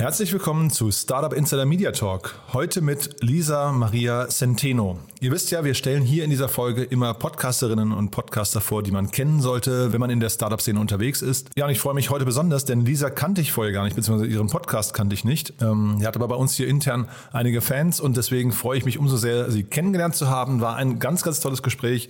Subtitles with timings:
[0.00, 2.34] Herzlich willkommen zu Startup Insider Media Talk.
[2.54, 4.98] Heute mit Lisa Maria Centeno.
[5.20, 8.92] Ihr wisst ja, wir stellen hier in dieser Folge immer Podcasterinnen und Podcaster vor, die
[8.92, 11.50] man kennen sollte, wenn man in der Startup-Szene unterwegs ist.
[11.54, 14.32] Ja, und ich freue mich heute besonders, denn Lisa kannte ich vorher gar nicht, beziehungsweise
[14.32, 15.52] ihren Podcast kannte ich nicht.
[15.60, 18.96] Ähm, sie hat aber bei uns hier intern einige Fans und deswegen freue ich mich
[18.96, 20.62] umso sehr, sie kennengelernt zu haben.
[20.62, 22.08] War ein ganz, ganz tolles Gespräch.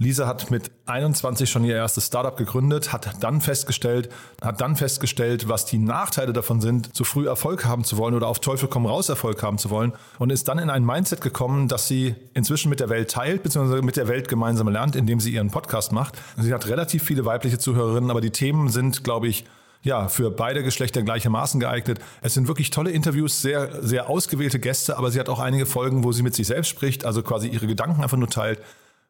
[0.00, 4.08] Lisa hat mit 21 schon ihr erstes Startup gegründet, hat dann festgestellt,
[4.40, 8.28] hat dann festgestellt, was die Nachteile davon sind, zu früh Erfolg haben zu wollen oder
[8.28, 11.66] auf Teufel komm raus Erfolg haben zu wollen und ist dann in ein Mindset gekommen,
[11.66, 15.32] dass sie inzwischen mit der Welt teilt, beziehungsweise mit der Welt gemeinsam lernt, indem sie
[15.32, 16.16] ihren Podcast macht.
[16.36, 19.46] Sie hat relativ viele weibliche Zuhörerinnen, aber die Themen sind, glaube ich,
[19.82, 21.98] ja, für beide Geschlechter gleichermaßen geeignet.
[22.20, 26.04] Es sind wirklich tolle Interviews, sehr, sehr ausgewählte Gäste, aber sie hat auch einige Folgen,
[26.04, 28.60] wo sie mit sich selbst spricht, also quasi ihre Gedanken einfach nur teilt.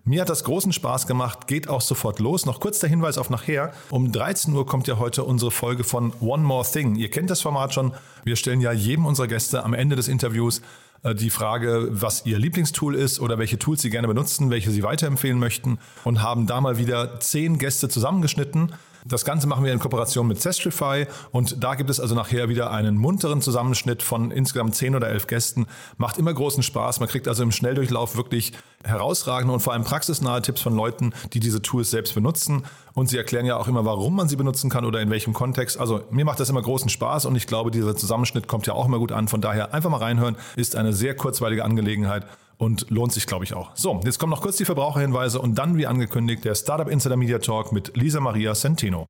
[0.08, 2.46] Mir hat das großen Spaß gemacht, geht auch sofort los.
[2.46, 3.74] Noch kurz der Hinweis auf nachher.
[3.90, 6.96] Um 13 Uhr kommt ja heute unsere Folge von One More Thing.
[6.96, 7.92] Ihr kennt das Format schon.
[8.24, 10.62] Wir stellen ja jedem unserer Gäste am Ende des Interviews
[11.02, 14.82] äh, die Frage, was Ihr Lieblingstool ist oder welche Tools Sie gerne benutzen, welche Sie
[14.82, 18.72] weiterempfehlen möchten und haben da mal wieder zehn Gäste zusammengeschnitten
[19.04, 22.70] das Ganze machen wir in Kooperation mit Zestrify und da gibt es also nachher wieder
[22.70, 25.66] einen munteren Zusammenschnitt von insgesamt 10 oder 11 Gästen.
[25.96, 27.00] Macht immer großen Spaß.
[27.00, 28.52] Man kriegt also im Schnelldurchlauf wirklich
[28.84, 32.64] herausragende und vor allem praxisnahe Tipps von Leuten, die diese Tools selbst benutzen.
[32.94, 35.78] Und sie erklären ja auch immer, warum man sie benutzen kann oder in welchem Kontext.
[35.78, 38.86] Also mir macht das immer großen Spaß und ich glaube, dieser Zusammenschnitt kommt ja auch
[38.86, 39.28] immer gut an.
[39.28, 40.36] Von daher einfach mal reinhören.
[40.56, 42.26] Ist eine sehr kurzweilige Angelegenheit
[42.58, 43.70] und lohnt sich, glaube ich, auch.
[43.74, 47.38] So, jetzt kommen noch kurz die Verbraucherhinweise und dann, wie angekündigt, der Startup Insider Media
[47.38, 49.06] Talk mit Lisa Maria Centeno.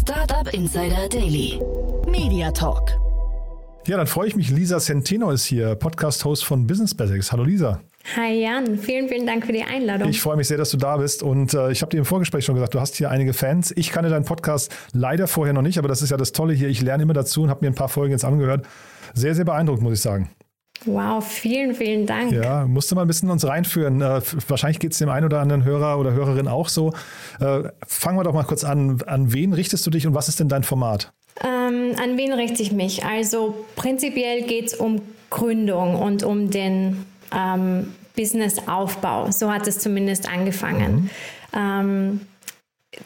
[0.00, 1.60] Startup Insider Daily.
[2.08, 2.92] Media Talk.
[3.86, 4.50] Ja, dann freue ich mich.
[4.50, 7.30] Lisa Centeno ist hier, Podcast-Host von Business Basics.
[7.30, 7.80] Hallo Lisa.
[8.14, 10.08] Hi Jan, vielen, vielen Dank für die Einladung.
[10.08, 12.44] Ich freue mich sehr, dass du da bist und äh, ich habe dir im Vorgespräch
[12.44, 13.72] schon gesagt, du hast hier einige Fans.
[13.76, 16.68] Ich kannte deinen Podcast leider vorher noch nicht, aber das ist ja das Tolle hier.
[16.68, 18.64] Ich lerne immer dazu und habe mir ein paar Folgen jetzt angehört.
[19.12, 20.30] Sehr, sehr beeindruckend, muss ich sagen.
[20.84, 22.32] Wow, vielen, vielen Dank.
[22.32, 24.00] Ja, musste mal ein bisschen uns reinführen.
[24.00, 26.92] Äh, wahrscheinlich geht es dem einen oder anderen Hörer oder Hörerin auch so.
[27.40, 29.02] Äh, fangen wir doch mal kurz an.
[29.06, 31.12] An wen richtest du dich und was ist denn dein Format?
[31.42, 33.04] Ähm, an wen richte ich mich?
[33.04, 35.00] Also prinzipiell geht es um
[35.30, 37.04] Gründung und um den
[37.34, 39.30] ähm, Businessaufbau.
[39.30, 40.94] So hat es zumindest angefangen.
[40.94, 41.10] Mhm.
[41.54, 42.20] Ähm,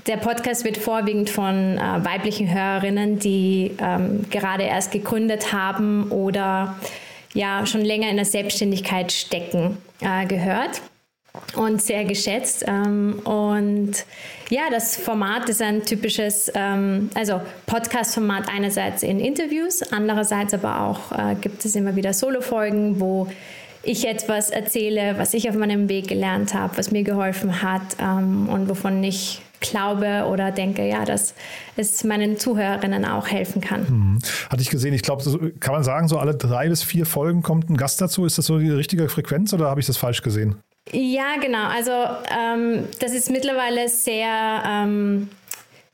[0.07, 6.77] der Podcast wird vorwiegend von äh, weiblichen Hörerinnen, die ähm, gerade erst gegründet haben oder
[7.35, 10.83] ja schon länger in der Selbstständigkeit stecken, äh, gehört
[11.57, 12.65] und sehr geschätzt.
[12.67, 13.93] Ähm, und
[14.49, 21.13] ja, das Format ist ein typisches, ähm, also Podcast-Format einerseits in Interviews, andererseits aber auch
[21.13, 23.29] äh, gibt es immer wieder Solo-Folgen, wo
[23.83, 28.49] ich etwas erzähle, was ich auf meinem Weg gelernt habe, was mir geholfen hat ähm,
[28.49, 31.35] und wovon ich glaube oder denke, ja, dass
[31.77, 33.83] es meinen Zuhörerinnen auch helfen kann.
[33.83, 34.19] Mhm.
[34.51, 37.71] Hatte ich gesehen, ich glaube, kann man sagen, so alle drei bis vier Folgen kommt
[37.71, 38.25] ein Gast dazu.
[38.25, 40.57] Ist das so die richtige Frequenz oder habe ich das falsch gesehen?
[40.93, 41.69] Ja, genau.
[41.69, 45.29] Also ähm, das ist mittlerweile sehr ähm,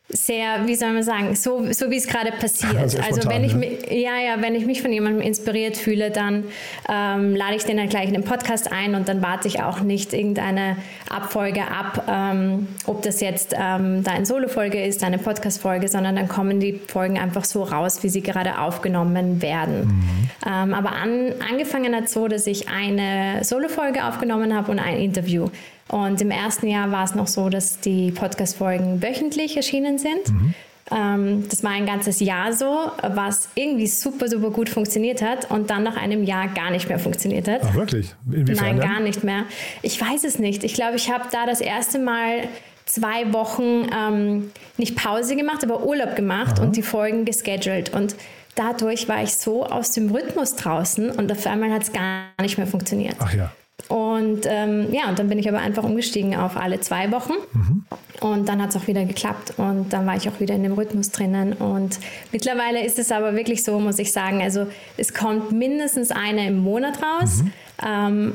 [0.08, 2.76] sehr, wie soll man sagen, so, so wie es gerade passiert.
[2.86, 3.58] Also, also wenn ich ja.
[3.58, 6.44] mich, ja, ja, wenn ich mich von jemandem inspiriert fühle, dann
[6.88, 9.80] ähm, lade ich den dann gleich in den Podcast ein und dann warte ich auch
[9.80, 10.76] nicht irgendeine
[11.08, 16.28] Abfolge ab, ähm, ob das jetzt ähm, da eine Solo-Folge ist, eine Podcast-Folge, sondern dann
[16.28, 19.86] kommen die Folgen einfach so raus, wie sie gerade aufgenommen werden.
[19.86, 20.30] Mhm.
[20.46, 25.48] Ähm, aber an, angefangen hat so, dass ich eine Solo-Folge aufgenommen habe und ein Interview.
[25.88, 30.28] Und im ersten Jahr war es noch so, dass die Podcast-Folgen wöchentlich erschienen sind.
[30.28, 30.54] Mhm.
[30.90, 35.70] Ähm, das war ein ganzes Jahr so, was irgendwie super, super gut funktioniert hat und
[35.70, 37.62] dann nach einem Jahr gar nicht mehr funktioniert hat.
[37.64, 38.14] Ach, wirklich?
[38.30, 39.44] Inwiefern Nein, gar nicht mehr.
[39.82, 40.62] Ich weiß es nicht.
[40.64, 42.48] Ich glaube, ich habe da das erste Mal
[42.84, 46.66] zwei Wochen ähm, nicht Pause gemacht, aber Urlaub gemacht Aha.
[46.66, 47.92] und die Folgen gescheduled.
[47.92, 48.14] Und
[48.54, 52.58] dadurch war ich so aus dem Rhythmus draußen und auf einmal hat es gar nicht
[52.58, 53.16] mehr funktioniert.
[53.18, 53.50] Ach ja.
[53.88, 57.34] Und ähm, ja, und dann bin ich aber einfach umgestiegen auf alle zwei Wochen.
[57.52, 57.84] Mhm.
[58.20, 59.54] Und dann hat es auch wieder geklappt.
[59.56, 61.52] Und dann war ich auch wieder in dem Rhythmus drinnen.
[61.52, 61.98] Und
[62.32, 64.66] mittlerweile ist es aber wirklich so, muss ich sagen, also
[64.96, 67.42] es kommt mindestens eine im Monat raus.
[67.42, 67.52] Mhm.
[67.86, 68.32] Ähm,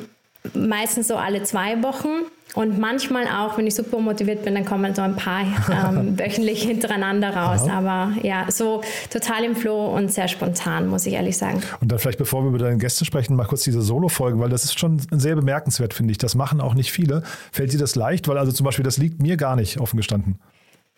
[0.53, 2.25] meistens so alle zwei Wochen.
[2.53, 6.63] Und manchmal auch, wenn ich super motiviert bin, dann kommen so ein paar ähm, wöchentlich
[6.63, 7.61] hintereinander raus.
[7.61, 7.77] Aha.
[7.77, 11.61] Aber ja, so total im Flow und sehr spontan, muss ich ehrlich sagen.
[11.79, 14.65] Und dann vielleicht, bevor wir über deine Gäste sprechen, mal kurz diese Solo-Folgen, weil das
[14.65, 16.17] ist schon sehr bemerkenswert, finde ich.
[16.17, 17.23] Das machen auch nicht viele.
[17.51, 18.27] Fällt dir das leicht?
[18.27, 20.39] Weil also zum Beispiel, das liegt mir gar nicht offen gestanden.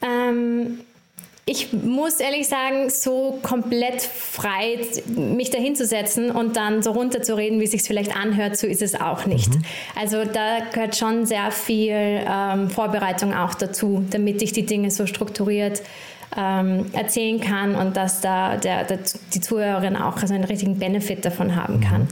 [0.02, 0.80] Ähm,
[1.46, 7.72] ich muss ehrlich sagen, so komplett frei mich dahinzusetzen und dann so runterzureden, wie es
[7.72, 9.54] sich vielleicht anhört, so ist es auch nicht.
[9.54, 9.62] Mhm.
[10.00, 15.06] Also da gehört schon sehr viel ähm, Vorbereitung auch dazu, damit ich die Dinge so
[15.06, 15.82] strukturiert
[16.38, 19.00] ähm, erzählen kann und dass da der, der,
[19.34, 22.04] die Zuhörerin auch also einen richtigen Benefit davon haben kann.
[22.04, 22.08] Mhm.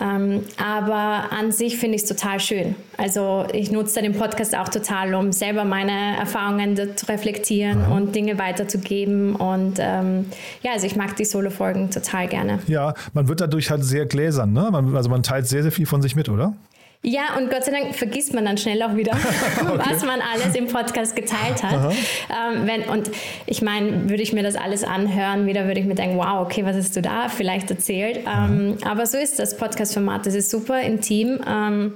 [0.00, 2.74] Ähm, aber an sich finde ich es total schön.
[2.96, 7.94] Also ich nutze den Podcast auch total, um selber meine Erfahrungen zu reflektieren Aha.
[7.94, 9.36] und Dinge weiterzugeben.
[9.36, 10.26] Und ähm,
[10.62, 12.60] ja, also ich mag die Solo-Folgen total gerne.
[12.68, 14.70] Ja, man wird dadurch halt sehr gläsern, ne?
[14.72, 16.54] Man, also man teilt sehr, sehr viel von sich mit, oder?
[17.04, 19.12] Ja, und Gott sei Dank vergisst man dann schnell auch wieder,
[19.60, 19.90] okay.
[19.90, 21.92] was man alles im Podcast geteilt hat.
[22.30, 23.10] Ähm, wenn, und
[23.46, 26.64] ich meine, würde ich mir das alles anhören, wieder würde ich mir denken, wow, okay,
[26.64, 28.20] was hast du da vielleicht erzählt?
[28.26, 30.26] Ähm, aber so ist das Podcast-Format.
[30.26, 31.94] Das ist super intim ähm,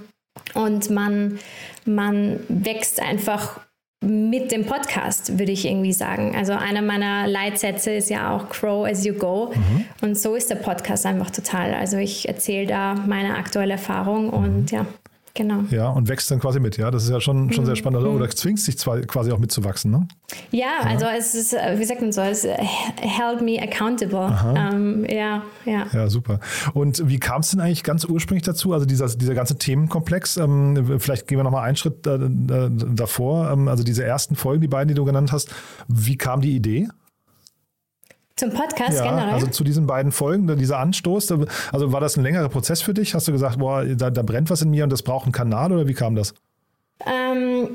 [0.54, 1.38] und man,
[1.84, 3.60] man wächst einfach
[4.04, 6.34] mit dem Podcast, würde ich irgendwie sagen.
[6.36, 9.52] Also einer meiner Leitsätze ist ja auch Grow as you go.
[9.54, 9.84] Mhm.
[10.02, 11.74] Und so ist der Podcast einfach total.
[11.74, 14.78] Also ich erzähle da meine aktuelle Erfahrung und mhm.
[14.78, 14.86] ja.
[15.36, 15.64] Genau.
[15.70, 16.90] Ja, und wächst dann quasi mit, ja.
[16.90, 17.78] Das ist ja schon, schon sehr mhm.
[17.78, 18.04] spannend.
[18.04, 20.08] Oder zwingst dich zwar quasi auch mitzuwachsen, ne?
[20.50, 24.34] Ja, ja, also es ist, äh, wie sagt man so, es äh, held me accountable.
[24.56, 25.86] Ähm, ja, ja.
[25.92, 26.40] Ja, super.
[26.72, 28.72] Und wie kam es denn eigentlich ganz ursprünglich dazu?
[28.72, 32.18] Also dieser, dieser ganze Themenkomplex, ähm, vielleicht gehen wir nochmal einen Schritt äh,
[32.94, 33.50] davor.
[33.50, 35.50] Ähm, also diese ersten Folgen, die beiden, die du genannt hast,
[35.88, 36.88] wie kam die Idee?
[38.36, 39.32] Zum Podcast ja, generell?
[39.32, 41.32] Also zu diesen beiden Folgen, dieser Anstoß.
[41.72, 43.14] Also war das ein längerer Prozess für dich?
[43.14, 45.72] Hast du gesagt, boah, da, da brennt was in mir und das braucht einen Kanal
[45.72, 46.34] oder wie kam das?
[47.06, 47.70] Ähm,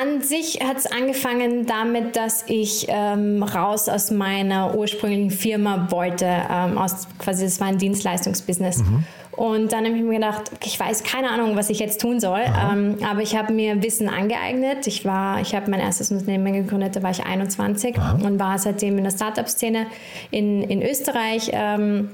[0.00, 6.26] an sich hat es angefangen damit, dass ich ähm, raus aus meiner ursprünglichen Firma wollte.
[6.26, 8.78] Ähm, aus, quasi, das war ein Dienstleistungsbusiness.
[8.78, 9.04] Mhm.
[9.36, 12.20] Und dann habe ich mir gedacht, okay, ich weiß keine Ahnung, was ich jetzt tun
[12.20, 14.86] soll, ähm, aber ich habe mir Wissen angeeignet.
[14.86, 18.18] Ich war, ich habe mein erstes Unternehmen gegründet, da war ich 21 Aha.
[18.24, 19.86] und war seitdem in der Startup-Szene
[20.30, 21.50] in, in Österreich.
[21.52, 22.10] Ähm,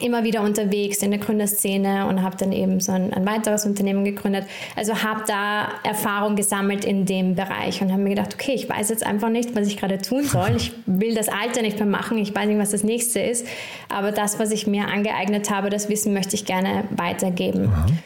[0.00, 4.04] immer wieder unterwegs in der Gründerszene und habe dann eben so ein, ein, weiteres Unternehmen
[4.04, 4.44] gegründet.
[4.76, 8.88] Also habe da Erfahrung gesammelt in dem Bereich und habe mir gedacht, okay, ich weiß
[8.90, 10.54] jetzt einfach nicht, was ich gerade tun soll.
[10.56, 13.46] Ich will das Alte nicht mehr machen, ich weiß nicht, was das nächste ist,
[13.88, 17.66] aber das, was ich mir angeeignet habe, das Wissen möchte ich gerne weitergeben.
[17.66, 17.98] Mhm.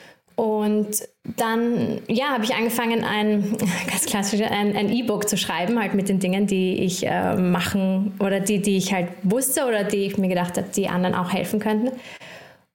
[0.42, 1.04] Und
[1.36, 3.56] dann, ja, habe ich angefangen, ein
[3.88, 8.40] ganz klassisch ein E-Book zu schreiben, halt mit den Dingen, die ich äh, machen oder
[8.40, 11.60] die, die ich halt wusste oder die ich mir gedacht habe, die anderen auch helfen
[11.60, 11.92] könnten.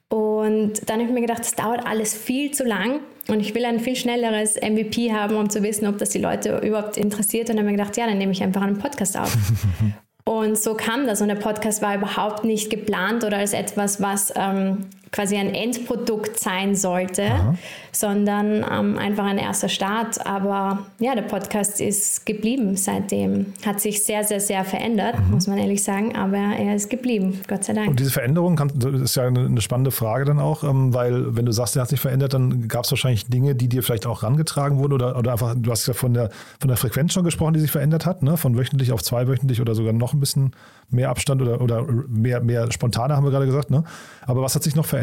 [0.08, 3.66] Und dann habe ich mir gedacht, das dauert alles viel zu lang und ich will
[3.66, 7.50] ein viel schnelleres MVP haben, um zu wissen, ob das die Leute überhaupt interessiert.
[7.50, 9.36] Und dann habe ich mir gedacht, ja, dann nehme ich einfach einen Podcast auf.
[10.24, 11.20] und so kam das.
[11.20, 16.40] Und der Podcast war überhaupt nicht geplant oder als etwas, was ähm, quasi ein Endprodukt
[16.40, 17.56] sein sollte, Aha.
[17.92, 20.26] sondern ähm, einfach ein erster Start.
[20.26, 23.54] Aber ja, der Podcast ist geblieben seitdem.
[23.66, 25.32] Hat sich sehr, sehr, sehr verändert, mhm.
[25.32, 27.90] muss man ehrlich sagen, aber er ist geblieben, Gott sei Dank.
[27.90, 31.46] Und diese Veränderung kann, ist ja eine, eine, spannende Frage dann auch, ähm, weil wenn
[31.46, 34.24] du sagst, er hat sich verändert, dann gab es wahrscheinlich Dinge, die dir vielleicht auch
[34.24, 36.30] rangetragen wurden oder, oder einfach, du hast ja von der,
[36.60, 38.38] von der Frequenz schon gesprochen, die sich verändert hat, ne?
[38.38, 40.52] von wöchentlich auf zweiwöchentlich oder sogar noch ein bisschen
[40.90, 43.70] mehr Abstand oder, oder mehr, mehr spontaner, haben wir gerade gesagt.
[43.72, 43.84] Ne?
[44.26, 44.97] Aber was hat sich noch verändert?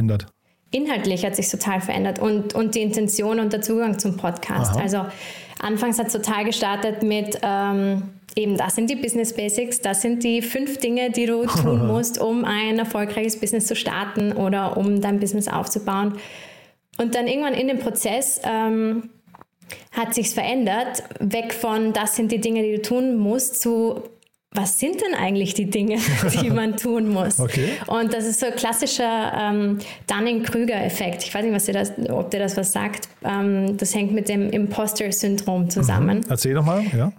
[0.71, 4.73] Inhaltlich hat sich total verändert und, und die Intention und der Zugang zum Podcast.
[4.73, 4.81] Aha.
[4.81, 5.07] Also
[5.61, 8.03] anfangs hat es total gestartet mit ähm,
[8.35, 12.21] eben, das sind die Business Basics, das sind die fünf Dinge, die du tun musst,
[12.21, 16.15] um ein erfolgreiches Business zu starten oder um dein Business aufzubauen.
[16.99, 19.11] Und dann irgendwann in dem Prozess ähm,
[19.93, 24.03] hat sich verändert, weg von das sind die Dinge, die du tun musst, zu
[24.55, 25.99] was sind denn eigentlich die Dinge,
[26.41, 27.41] die man tun muss?
[27.41, 27.71] Okay.
[27.89, 31.25] Und das ist so ein klassischer ähm, Dunning-Krüger-Effekt.
[31.25, 33.09] Ich weiß nicht, was dir das, ob dir das was sagt.
[33.25, 36.19] Ähm, das hängt mit dem Imposter-Syndrom zusammen.
[36.19, 36.31] Mhm.
[36.31, 37.13] Erzähl doch mal, ja.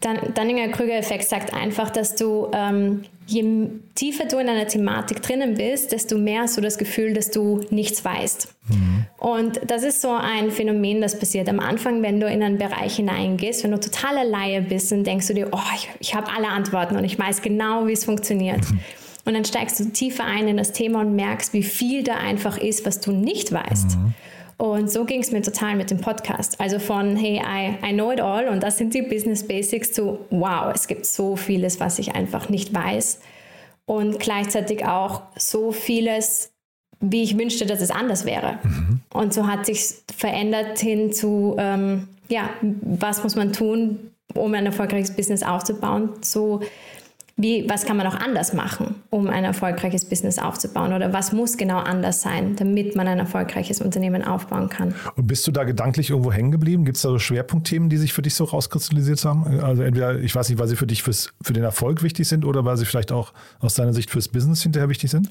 [0.00, 6.16] Dunninger-Krüger-Effekt sagt einfach, dass du, ähm, je tiefer du in einer Thematik drinnen bist, desto
[6.16, 8.48] mehr hast du das Gefühl, dass du nichts weißt.
[8.68, 9.06] Mhm.
[9.18, 12.96] Und das ist so ein Phänomen, das passiert am Anfang, wenn du in einen Bereich
[12.96, 16.48] hineingehst, wenn du totaler Laie bist, dann denkst du dir, oh, ich, ich habe alle
[16.48, 18.62] Antworten und ich weiß genau, wie es funktioniert.
[18.70, 18.80] Mhm.
[19.26, 22.56] Und dann steigst du tiefer ein in das Thema und merkst, wie viel da einfach
[22.56, 23.98] ist, was du nicht weißt.
[23.98, 24.14] Mhm.
[24.58, 26.60] Und so ging es mir total mit dem Podcast.
[26.60, 30.18] Also von, hey, I, I know it all und das sind die Business Basics zu,
[30.30, 33.20] wow, es gibt so vieles, was ich einfach nicht weiß.
[33.86, 36.50] Und gleichzeitig auch so vieles,
[37.00, 38.58] wie ich wünschte, dass es anders wäre.
[38.64, 39.00] Mhm.
[39.14, 44.66] Und so hat sich verändert hin zu, ähm, ja, was muss man tun, um ein
[44.66, 46.60] erfolgreiches Business aufzubauen, zu
[47.40, 51.56] wie, was kann man auch anders machen, um ein erfolgreiches Business aufzubauen oder was muss
[51.56, 54.92] genau anders sein, damit man ein erfolgreiches Unternehmen aufbauen kann.
[55.14, 56.84] Und bist du da gedanklich irgendwo hängen geblieben?
[56.84, 59.60] Gibt es da so Schwerpunktthemen, die sich für dich so rauskristallisiert haben?
[59.60, 62.44] Also entweder, ich weiß nicht, weil sie für dich fürs, für den Erfolg wichtig sind
[62.44, 65.30] oder weil sie vielleicht auch aus deiner Sicht fürs Business hinterher wichtig sind?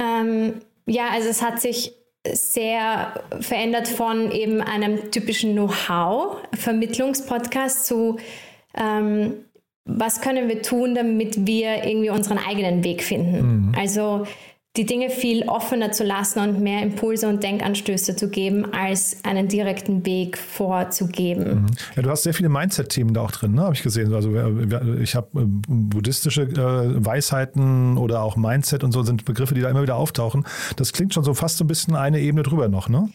[0.00, 0.54] Ähm,
[0.86, 1.92] ja, also es hat sich
[2.32, 8.18] sehr verändert von eben einem typischen Know-how-Vermittlungspodcast zu
[8.74, 9.34] ähm,
[9.84, 13.66] was können wir tun, damit wir irgendwie unseren eigenen Weg finden.
[13.68, 13.74] Mhm.
[13.76, 14.26] Also
[14.76, 19.48] die Dinge viel offener zu lassen und mehr Impulse und Denkanstöße zu geben, als einen
[19.48, 21.62] direkten Weg vorzugeben.
[21.62, 21.66] Mhm.
[21.94, 23.62] Ja, du hast sehr viele Mindset-Themen da auch drin, ne?
[23.62, 24.14] habe ich gesehen.
[24.14, 24.30] Also
[24.98, 29.68] ich habe äh, buddhistische äh, Weisheiten oder auch Mindset und so sind Begriffe, die da
[29.68, 30.46] immer wieder auftauchen.
[30.76, 33.10] Das klingt schon so fast so ein bisschen eine Ebene drüber noch, ne?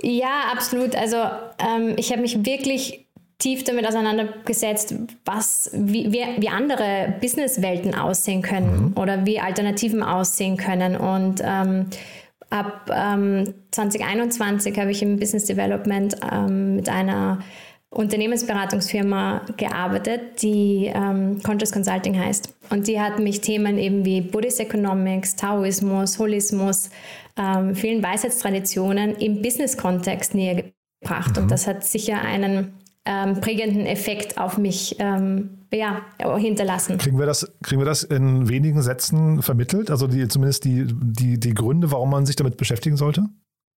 [0.00, 0.94] Ja, absolut.
[0.94, 3.06] Also ähm, ich habe mich wirklich
[3.42, 4.94] tief damit auseinandergesetzt,
[5.24, 8.96] was, wie, wie, wie andere Businesswelten aussehen können mhm.
[8.96, 10.96] oder wie Alternativen aussehen können.
[10.96, 11.86] Und ähm,
[12.50, 17.40] ab ähm, 2021 habe ich im Business Development ähm, mit einer
[17.90, 22.54] Unternehmensberatungsfirma gearbeitet, die ähm, Conscious Consulting heißt.
[22.70, 26.90] Und die hat mich Themen eben wie Buddhist Economics, Taoismus, Holismus,
[27.36, 30.62] ähm, vielen Weisheitstraditionen im Business-Kontext näher
[31.00, 31.36] gebracht.
[31.36, 31.42] Mhm.
[31.42, 32.72] Und das hat sicher einen
[33.04, 36.02] ähm, prägenden Effekt auf mich ähm, ja,
[36.36, 36.98] hinterlassen.
[36.98, 39.90] Kriegen wir, das, kriegen wir das in wenigen Sätzen vermittelt?
[39.90, 43.24] Also die, zumindest die, die, die Gründe, warum man sich damit beschäftigen sollte?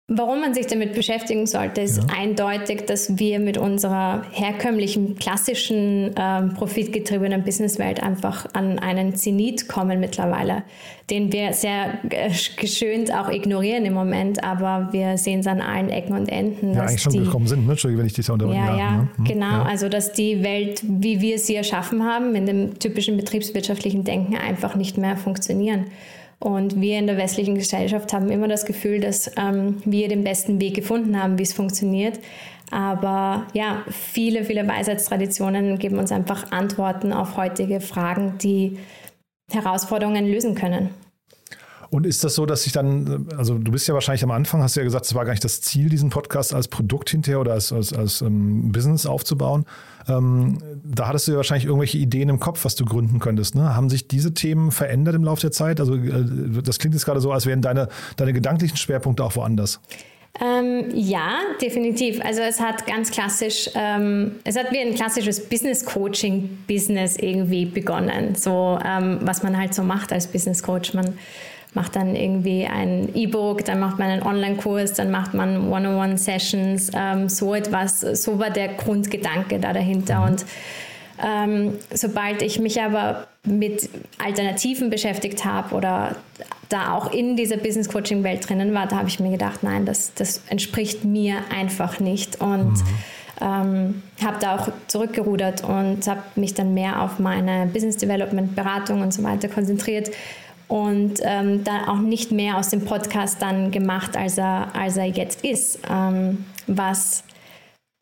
[0.08, 2.04] Warum man sich damit beschäftigen sollte, ist ja.
[2.16, 10.00] eindeutig, dass wir mit unserer herkömmlichen, klassischen, ähm, profitgetriebenen Businesswelt einfach an einen Zenit kommen
[10.00, 10.62] mittlerweile,
[11.10, 15.90] den wir sehr äh, geschönt auch ignorieren im Moment, aber wir sehen es an allen
[15.90, 16.76] Ecken und Enden.
[16.76, 17.72] Ja, eigentlich schon die, gekommen sind, ne?
[17.72, 18.60] Entschuldige, wenn ich dich da unterbreche.
[18.60, 19.08] Ja, ja, ja.
[19.16, 19.46] Hm, genau.
[19.46, 19.64] Ja.
[19.64, 24.76] Also, dass die Welt, wie wir sie erschaffen haben, in dem typischen betriebswirtschaftlichen Denken einfach
[24.76, 25.88] nicht mehr funktionieren.
[26.39, 30.60] Und wir in der westlichen Gesellschaft haben immer das Gefühl, dass ähm, wir den besten
[30.60, 32.20] Weg gefunden haben, wie es funktioniert.
[32.72, 38.77] Aber ja, viele, viele Weisheitstraditionen geben uns einfach Antworten auf heutige Fragen, die
[39.51, 40.89] Herausforderungen lösen können.
[41.96, 44.75] Und ist das so, dass ich dann, also du bist ja wahrscheinlich am Anfang, hast
[44.75, 47.54] du ja gesagt, es war gar nicht das Ziel, diesen Podcast als Produkt hinterher oder
[47.54, 49.64] als, als, als ähm, Business aufzubauen.
[50.10, 53.56] Ähm, da hattest du ja wahrscheinlich irgendwelche Ideen im Kopf, was du gründen könntest.
[53.56, 53.78] Ne?
[53.78, 55.80] Haben sich diese Themen verändert im Laufe der Zeit?
[55.80, 56.25] Also äh,
[56.62, 57.88] das klingt jetzt gerade so, als wären deine,
[58.18, 59.80] deine gedanklichen Schwerpunkte auch woanders.
[60.42, 62.20] Ähm, ja, definitiv.
[62.25, 67.66] Also es hat ganz klassisch, ähm, es hat wie ein klassisches Business Coaching Business irgendwie
[67.66, 68.36] begonnen.
[68.36, 70.94] So ähm, was man halt so macht als Business Coach.
[70.94, 71.18] Man
[71.75, 77.29] macht dann irgendwie ein E-Book, dann macht man einen Online-Kurs, dann macht man One-on-One-Sessions, ähm,
[77.29, 78.00] so etwas.
[78.00, 80.20] So war der Grundgedanke da dahinter.
[80.20, 80.25] Mhm.
[80.25, 80.46] Und
[81.24, 83.89] ähm, sobald ich mich aber mit
[84.24, 86.15] Alternativen beschäftigt habe oder
[86.70, 89.86] da auch in dieser Business Coaching Welt drinnen war, da habe ich mir gedacht, nein,
[89.86, 92.84] das, das entspricht mir einfach nicht und mhm.
[93.41, 99.01] ähm, habe da auch zurückgerudert und habe mich dann mehr auf meine Business Development Beratung
[99.01, 100.10] und so weiter konzentriert
[100.67, 105.05] und ähm, dann auch nicht mehr aus dem Podcast dann gemacht, als er, als er
[105.05, 105.79] jetzt ist.
[105.89, 107.24] Ähm, was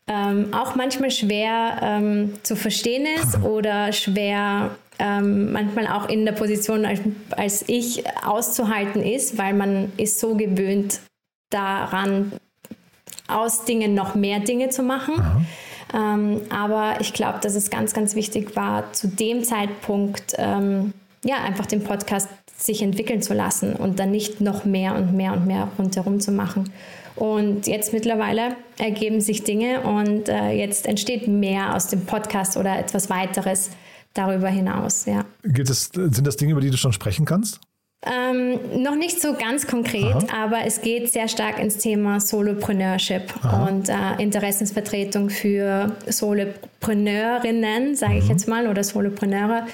[0.08, 6.34] ähm, auch manchmal schwer ähm, zu verstehen ist oder schwer ähm, manchmal auch in der
[6.34, 7.02] Position als,
[7.32, 11.00] als ich auszuhalten ist, weil man ist so gewöhnt
[11.50, 12.34] daran,
[13.28, 15.48] aus Dingen noch mehr Dinge zu machen.
[15.94, 20.36] Ähm, aber ich glaube, dass es ganz, ganz wichtig war, zu dem Zeitpunkt
[21.24, 25.34] ja, einfach den Podcast sich entwickeln zu lassen und dann nicht noch mehr und mehr
[25.34, 26.72] und mehr rundherum zu machen.
[27.16, 32.78] Und jetzt mittlerweile ergeben sich Dinge und äh, jetzt entsteht mehr aus dem Podcast oder
[32.80, 33.70] etwas weiteres
[34.14, 35.06] darüber hinaus.
[35.06, 35.26] Ja.
[35.44, 37.60] Gibt es, sind das Dinge, über die du schon sprechen kannst?
[38.06, 40.46] Ähm, noch nicht so ganz konkret, Aha.
[40.46, 43.68] aber es geht sehr stark ins Thema Solopreneurship Aha.
[43.68, 48.20] und äh, Interessensvertretung für Solopreneurinnen, sage mhm.
[48.20, 49.68] ich jetzt mal, oder Solopreneure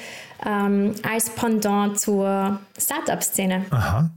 [0.46, 3.66] ähm, als Pendant zur Startup-Szene.
[3.72, 4.12] Aha.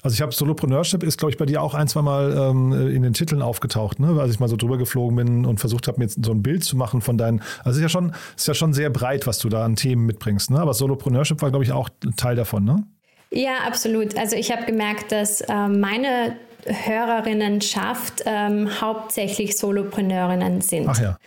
[0.00, 3.02] Also ich habe Solopreneurship ist, glaube ich, bei dir auch ein, zwei Mal ähm, in
[3.02, 4.18] den Titeln aufgetaucht, ne?
[4.20, 6.64] als ich mal so drüber geflogen bin und versucht habe, mir jetzt so ein Bild
[6.64, 7.40] zu machen von deinen.
[7.58, 10.06] Also es ist ja schon, ist ja schon sehr breit, was du da an Themen
[10.06, 10.50] mitbringst.
[10.50, 10.60] Ne?
[10.60, 12.84] Aber Solopreneurship war, glaube ich, auch Teil davon, ne?
[13.30, 14.16] Ja, absolut.
[14.16, 20.88] Also ich habe gemerkt, dass äh, meine Hörerinnenschaft ähm, hauptsächlich Solopreneurinnen sind.
[20.88, 21.18] Ach ja.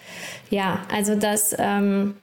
[0.49, 2.15] Ja, also dass ähm,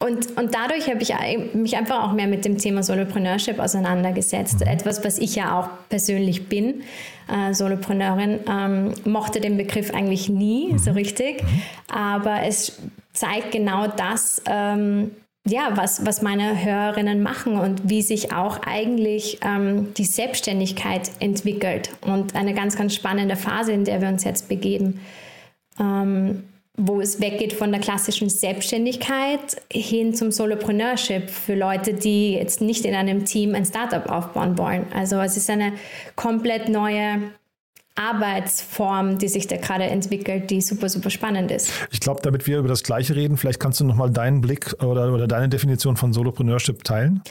[0.00, 1.12] und, und dadurch habe ich
[1.54, 4.60] mich einfach auch mehr mit dem Thema Solopreneurship auseinandergesetzt.
[4.60, 4.68] Mhm.
[4.68, 6.82] Etwas, was ich ja auch persönlich bin,
[7.28, 10.78] äh, Solopreneurin, ähm, mochte den Begriff eigentlich nie mhm.
[10.78, 11.42] so richtig.
[11.42, 11.62] Mhm.
[11.92, 12.78] Aber es
[13.12, 15.10] zeigt genau das, ähm,
[15.48, 21.90] ja, was, was meine Hörerinnen machen und wie sich auch eigentlich ähm, die Selbstständigkeit entwickelt.
[22.02, 25.00] Und eine ganz, ganz spannende Phase, in der wir uns jetzt begeben.
[25.80, 26.44] Ähm,
[26.80, 32.84] wo es weggeht von der klassischen Selbstständigkeit hin zum Solopreneurship für Leute, die jetzt nicht
[32.84, 34.86] in einem Team ein Startup aufbauen wollen.
[34.94, 35.72] Also es ist eine
[36.14, 37.32] komplett neue
[37.98, 41.70] Arbeitsform, die sich da gerade entwickelt, die super, super spannend ist.
[41.90, 45.12] Ich glaube, damit wir über das Gleiche reden, vielleicht kannst du nochmal deinen Blick oder,
[45.12, 47.22] oder deine Definition von Solopreneurship teilen.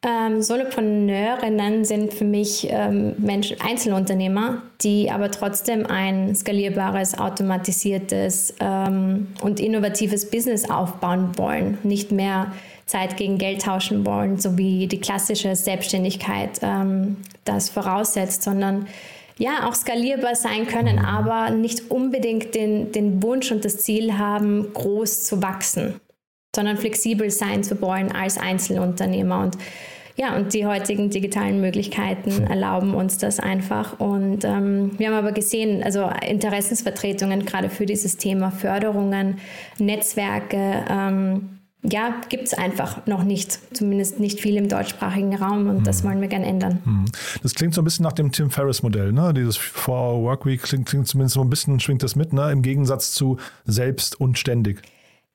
[0.00, 9.26] Ähm, Solopreneurinnen sind für mich ähm, Menschen, Einzelunternehmer, die aber trotzdem ein skalierbares, automatisiertes ähm,
[9.40, 12.52] und innovatives Business aufbauen wollen, nicht mehr
[12.86, 18.86] Zeit gegen Geld tauschen wollen, so wie die klassische Selbstständigkeit ähm, das voraussetzt, sondern
[19.38, 24.72] ja, auch skalierbar sein können, aber nicht unbedingt den, den Wunsch und das Ziel haben,
[24.72, 26.00] groß zu wachsen
[26.54, 29.42] sondern flexibel sein zu wollen als Einzelunternehmer.
[29.42, 29.58] Und
[30.16, 34.00] ja, und die heutigen digitalen Möglichkeiten erlauben uns das einfach.
[34.00, 39.38] Und ähm, wir haben aber gesehen, also Interessensvertretungen gerade für dieses Thema, Förderungen,
[39.78, 41.57] Netzwerke, ähm,
[41.92, 46.08] ja, gibt es einfach noch nicht, zumindest nicht viel im deutschsprachigen Raum und das mhm.
[46.08, 46.80] wollen wir gerne ändern.
[46.84, 47.04] Mhm.
[47.42, 49.32] Das klingt so ein bisschen nach dem Tim Ferriss-Modell, ne?
[49.34, 52.50] Dieses Four-Hour Workweek klingt, klingt zumindest so ein bisschen, schwingt das mit, ne?
[52.52, 54.82] Im Gegensatz zu selbst und ständig.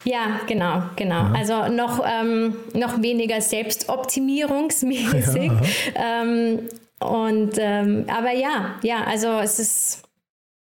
[0.06, 1.16] Ja, genau, genau.
[1.16, 1.34] Ja.
[1.34, 5.52] Also noch, ähm, noch weniger selbstoptimierungsmäßig.
[5.96, 6.22] Ja.
[6.22, 6.60] Ähm,
[7.00, 10.04] und ähm, aber ja, ja, also es ist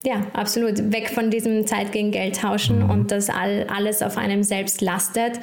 [0.05, 2.89] ja absolut weg von diesem Zeit gegen Geld tauschen mhm.
[2.89, 5.39] und dass all, alles auf einem selbst lastet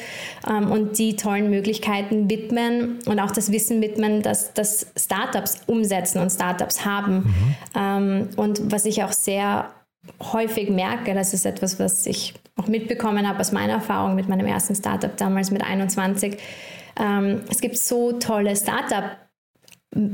[0.49, 6.21] ähm, und die tollen Möglichkeiten widmen und auch das Wissen widmen, dass, dass Startups umsetzen
[6.21, 7.17] und Startups haben.
[7.17, 7.55] Mhm.
[7.75, 9.71] Ähm, und was ich auch sehr
[10.33, 14.47] häufig merke, das ist etwas, was ich auch mitbekommen habe aus meiner Erfahrung mit meinem
[14.47, 16.37] ersten Startup damals mit 21.
[17.01, 19.17] Ähm, es gibt so tolle Startup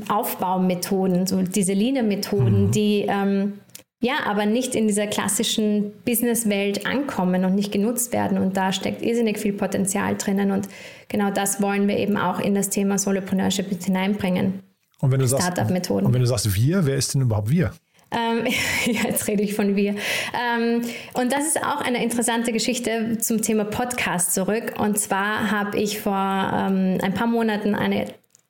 [0.08, 2.70] Aufbaumethoden, so diese Lean-Methoden, mhm.
[2.70, 3.60] die ähm,
[4.00, 8.38] ja, aber nicht in dieser klassischen Businesswelt ankommen und nicht genutzt werden.
[8.38, 10.50] Und da steckt irrsinnig viel Potenzial drinnen.
[10.50, 10.68] Und
[11.08, 14.60] genau das wollen wir eben auch in das Thema Solopreneurship hineinbringen.
[15.00, 16.06] Und wenn du Startup-Methoden.
[16.06, 17.72] Und wenn du sagst wir, wer ist denn überhaupt wir?
[18.10, 18.46] Ähm,
[18.84, 19.94] jetzt rede ich von wir.
[20.34, 20.82] Ähm,
[21.14, 24.74] und das ist auch eine interessante Geschichte zum Thema Podcast zurück.
[24.78, 28.06] Und zwar habe ich vor ähm, ein paar Monaten eine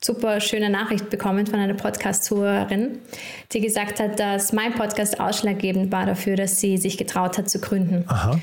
[0.07, 3.01] super schöne Nachricht bekommen von einer Podcast-Zuhörerin,
[3.53, 7.61] die gesagt hat, dass mein Podcast ausschlaggebend war dafür, dass sie sich getraut hat zu
[7.61, 8.05] gründen.
[8.07, 8.39] Aha.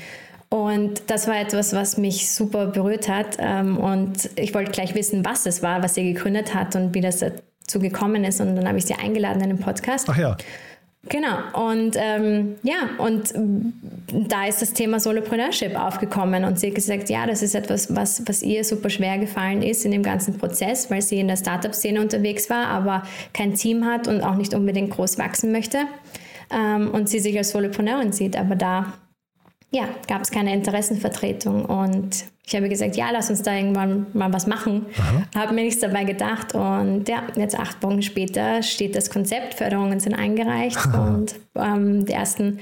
[0.50, 3.38] Und das war etwas, was mich super berührt hat.
[3.40, 7.00] Ähm, und ich wollte gleich wissen, was es war, was sie gegründet hat und wie
[7.00, 8.40] das dazu gekommen ist.
[8.40, 10.08] Und dann habe ich sie eingeladen in den Podcast.
[10.08, 10.36] Ach ja.
[11.08, 13.34] Genau, und ähm, ja, und
[14.28, 18.22] da ist das Thema Solopreneurship aufgekommen und sie hat gesagt, ja, das ist etwas, was,
[18.26, 22.00] was ihr super schwer gefallen ist in dem ganzen Prozess, weil sie in der Startup-Szene
[22.00, 23.02] unterwegs war, aber
[23.34, 25.78] kein Team hat und auch nicht unbedingt groß wachsen möchte
[26.50, 28.94] ähm, und sie sich als Solopreneurin sieht, aber da
[29.70, 34.32] ja, gab es keine Interessenvertretung und ich habe gesagt, ja, lass uns da irgendwann mal
[34.32, 34.86] was machen.
[35.34, 39.98] Habe mir nichts dabei gedacht und ja, jetzt acht Wochen später steht das Konzept, Förderungen
[39.98, 42.60] sind eingereicht und ähm, die ersten,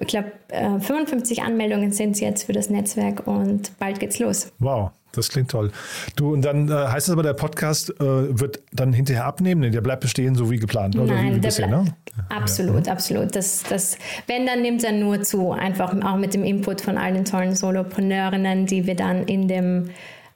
[0.00, 4.52] ich glaube, äh, 55 Anmeldungen sind es jetzt für das Netzwerk und bald geht's los.
[4.58, 4.90] Wow.
[5.14, 5.70] Das klingt toll.
[6.16, 9.60] Du, und dann äh, heißt es aber, der Podcast äh, wird dann hinterher abnehmen?
[9.60, 10.96] Nee, der bleibt bestehen, so wie geplant.
[10.96, 11.84] Oder Nein, wie, wie der bisher, ne?
[12.28, 12.92] Absolut, ja.
[12.92, 13.34] absolut.
[13.34, 13.96] Das, das,
[14.26, 15.52] wenn, dann nimmt er nur zu.
[15.52, 19.90] Einfach auch mit dem Input von all den tollen Solopreneurinnen, die wir dann in dem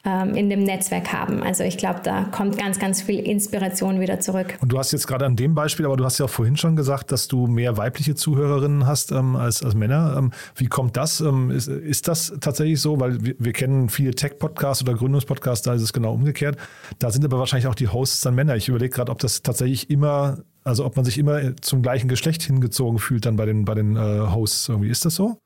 [0.07, 1.43] ähm, in dem Netzwerk haben.
[1.43, 4.57] Also ich glaube, da kommt ganz, ganz viel Inspiration wieder zurück.
[4.61, 6.77] Und du hast jetzt gerade an dem Beispiel, aber du hast ja auch vorhin schon
[6.77, 10.15] gesagt, dass du mehr weibliche Zuhörerinnen hast ähm, als, als Männer.
[10.17, 11.21] Ähm, wie kommt das?
[11.21, 13.01] Ähm, ist, ist das tatsächlich so?
[13.01, 16.57] Weil wir, wir kennen viele Tech-Podcasts oder Gründungspodcasts, da ist es genau umgekehrt.
[17.01, 18.55] Da sind aber wahrscheinlich auch die Hosts dann Männer.
[18.55, 22.43] Ich überlege gerade, ob das tatsächlich immer, also ob man sich immer zum gleichen Geschlecht
[22.43, 24.69] hingezogen fühlt dann bei den, bei den äh, Hosts.
[24.69, 25.39] Irgendwie ist das so?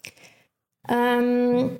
[0.88, 1.78] Ähm,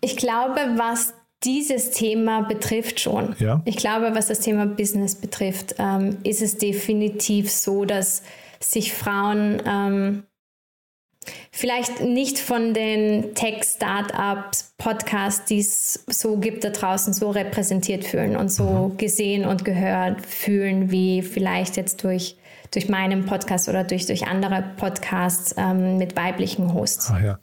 [0.00, 3.34] ich glaube, was dieses Thema betrifft schon.
[3.38, 3.62] Ja.
[3.64, 8.22] Ich glaube, was das Thema Business betrifft, ähm, ist es definitiv so, dass
[8.60, 10.24] sich Frauen ähm,
[11.52, 18.36] vielleicht nicht von den Tech-Startups, Podcasts, die es so gibt da draußen, so repräsentiert fühlen
[18.36, 18.96] und so mhm.
[18.96, 22.36] gesehen und gehört fühlen, wie vielleicht jetzt durch,
[22.70, 27.10] durch meinen Podcast oder durch, durch andere Podcasts ähm, mit weiblichen Hosts.
[27.10, 27.38] Ah, ja.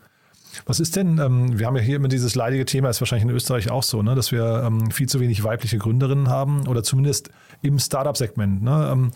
[0.65, 3.35] Was ist denn, ähm, wir haben ja hier immer dieses leidige Thema, ist wahrscheinlich in
[3.35, 7.29] Österreich auch so, ne, dass wir ähm, viel zu wenig weibliche Gründerinnen haben oder zumindest
[7.61, 8.63] im Startup-Segment.
[8.63, 8.89] Ne?
[8.91, 9.11] Ähm,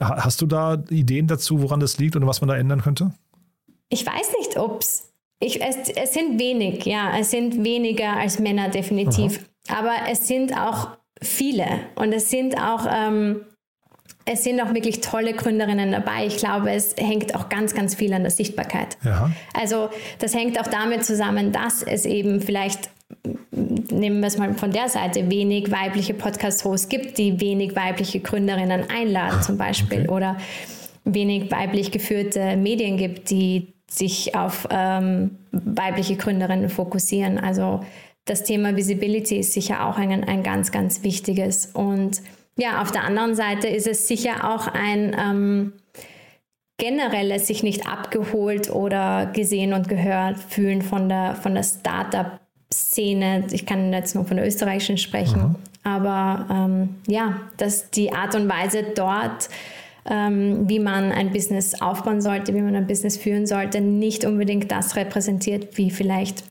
[0.00, 3.12] hast du da Ideen dazu, woran das liegt und was man da ändern könnte?
[3.90, 9.46] Ich weiß nicht, ob es, es sind wenig, ja, es sind weniger als Männer definitiv,
[9.68, 9.80] Aha.
[9.80, 10.88] aber es sind auch
[11.20, 13.42] viele und es sind auch, ähm,
[14.26, 16.26] es sind auch wirklich tolle Gründerinnen dabei.
[16.26, 18.96] Ich glaube, es hängt auch ganz, ganz viel an der Sichtbarkeit.
[19.04, 19.30] Ja.
[19.52, 22.88] Also das hängt auch damit zusammen, dass es eben vielleicht,
[23.50, 28.88] nehmen wir es mal von der Seite, wenig weibliche Podcast-Hosts gibt, die wenig weibliche Gründerinnen
[28.88, 30.08] einladen zum Beispiel okay.
[30.08, 30.38] oder
[31.04, 37.38] wenig weiblich geführte Medien gibt, die sich auf ähm, weibliche Gründerinnen fokussieren.
[37.38, 37.84] Also
[38.24, 42.22] das Thema Visibility ist sicher auch ein, ein ganz, ganz wichtiges und
[42.56, 45.72] ja, auf der anderen Seite ist es sicher auch ein ähm,
[46.78, 53.44] generelles sich nicht abgeholt oder gesehen und gehört fühlen von der, von der Startup-Szene.
[53.52, 55.56] Ich kann jetzt nur von der österreichischen sprechen, mhm.
[55.84, 59.48] aber ähm, ja, dass die Art und Weise dort,
[60.06, 64.70] ähm, wie man ein Business aufbauen sollte, wie man ein Business führen sollte, nicht unbedingt
[64.70, 66.44] das repräsentiert, wie vielleicht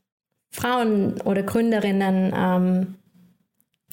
[0.52, 2.96] Frauen oder Gründerinnen ähm,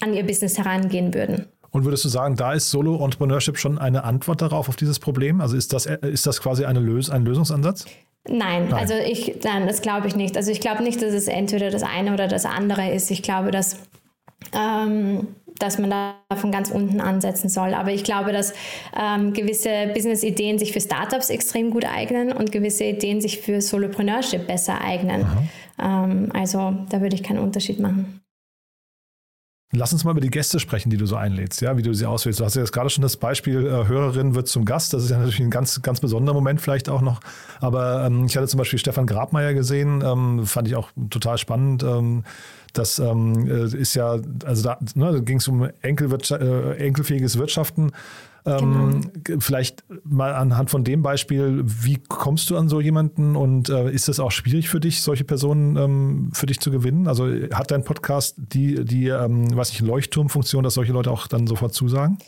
[0.01, 1.47] an ihr Business herangehen würden.
[1.71, 5.41] Und würdest du sagen, da ist Solo-Entrepreneurship schon eine Antwort darauf, auf dieses Problem?
[5.41, 7.87] Also ist das, ist das quasi eine Lös ein Lösungsansatz?
[8.29, 10.37] Nein, nein, also ich, nein, das glaube ich nicht.
[10.37, 13.11] Also ich glaube nicht, dass es entweder das eine oder das andere ist.
[13.11, 13.79] Ich glaube, dass,
[14.53, 15.29] ähm,
[15.59, 17.73] dass man da von ganz unten ansetzen soll.
[17.73, 18.53] Aber ich glaube, dass
[18.95, 24.47] ähm, gewisse Business-Ideen sich für Startups extrem gut eignen und gewisse Ideen sich für Solopreneurship
[24.47, 25.27] besser eignen.
[25.79, 28.21] Ähm, also da würde ich keinen Unterschied machen.
[29.73, 32.05] Lass uns mal über die Gäste sprechen, die du so einlädst, ja, wie du sie
[32.05, 32.41] auswählst.
[32.41, 34.93] Du hast ja jetzt gerade schon das Beispiel, äh, Hörerin wird zum Gast.
[34.93, 37.21] Das ist ja natürlich ein ganz, ganz besonderer Moment vielleicht auch noch.
[37.61, 41.85] Aber ähm, ich hatte zum Beispiel Stefan Grabmeier gesehen, ähm, fand ich auch total spannend.
[41.85, 42.25] Ähm,
[42.73, 47.93] das ähm, äh, ist ja, also da, ne, da ging es um äh, enkelfähiges Wirtschaften.
[48.47, 49.41] Ähm, genau.
[49.41, 54.09] Vielleicht mal anhand von dem Beispiel, wie kommst du an so jemanden und äh, ist
[54.09, 57.07] es auch schwierig für dich, solche Personen ähm, für dich zu gewinnen?
[57.07, 61.47] Also hat dein Podcast die, die ähm, was ich, Leuchtturmfunktion, dass solche Leute auch dann
[61.47, 62.19] sofort zusagen?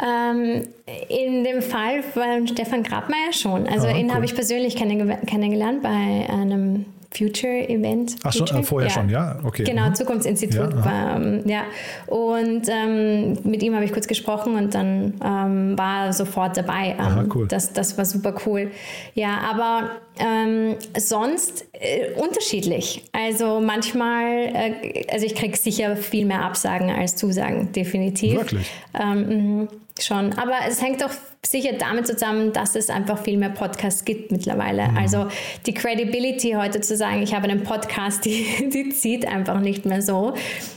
[0.00, 0.62] Ähm,
[1.08, 3.66] in dem Fall von Stefan Grabmeier schon.
[3.66, 4.14] Also ah, ihn cool.
[4.14, 8.16] habe ich persönlich kennengelernt bei einem Future-Event.
[8.22, 8.94] Ach schon, äh, vorher ja.
[8.94, 9.38] schon, ja?
[9.42, 9.64] Okay.
[9.64, 9.94] Genau, mhm.
[9.94, 10.74] Zukunftsinstitut.
[10.74, 11.62] Ja, war, ähm, ja.
[12.06, 16.90] Und ähm, mit ihm habe ich kurz gesprochen und dann ähm, war er sofort dabei.
[16.90, 17.48] Ähm, Aha, cool.
[17.48, 18.70] das, das war super cool.
[19.14, 23.04] Ja, aber ähm, sonst äh, unterschiedlich.
[23.12, 28.36] Also manchmal, äh, also ich kriege sicher viel mehr Absagen als Zusagen, definitiv.
[28.36, 28.70] Wirklich?
[29.00, 29.68] Ähm, mh,
[30.04, 30.32] schon.
[30.34, 31.10] Aber es hängt auch
[31.46, 34.88] sicher damit zusammen, dass es einfach viel mehr Podcasts gibt mittlerweile.
[34.88, 34.96] Mhm.
[34.96, 35.26] Also
[35.66, 40.02] die Credibility heute zu sagen, ich habe einen Podcast, die, die zieht einfach nicht mehr
[40.02, 40.34] so,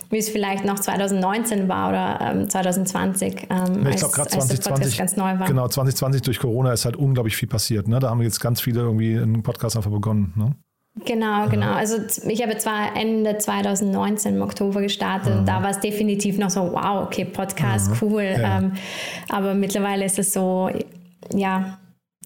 [0.09, 5.15] wie es vielleicht noch 2019 war oder ähm, 2020, ähm, ich glaube gerade 2020 ganz
[5.15, 5.47] neu war.
[5.47, 7.87] Genau, 2020 durch Corona ist halt unglaublich viel passiert.
[7.87, 7.99] Ne?
[7.99, 10.33] Da haben jetzt ganz viele irgendwie einen Podcast einfach begonnen.
[10.35, 10.55] Ne?
[11.05, 11.71] Genau, genau.
[11.71, 16.49] Also ich habe zwar Ende 2019 im Oktober gestartet und da war es definitiv noch
[16.49, 18.23] so, wow, okay, Podcast, cool.
[18.23, 18.57] Ja.
[18.57, 18.73] Ähm,
[19.29, 20.69] aber mittlerweile ist es so,
[21.33, 21.79] ja,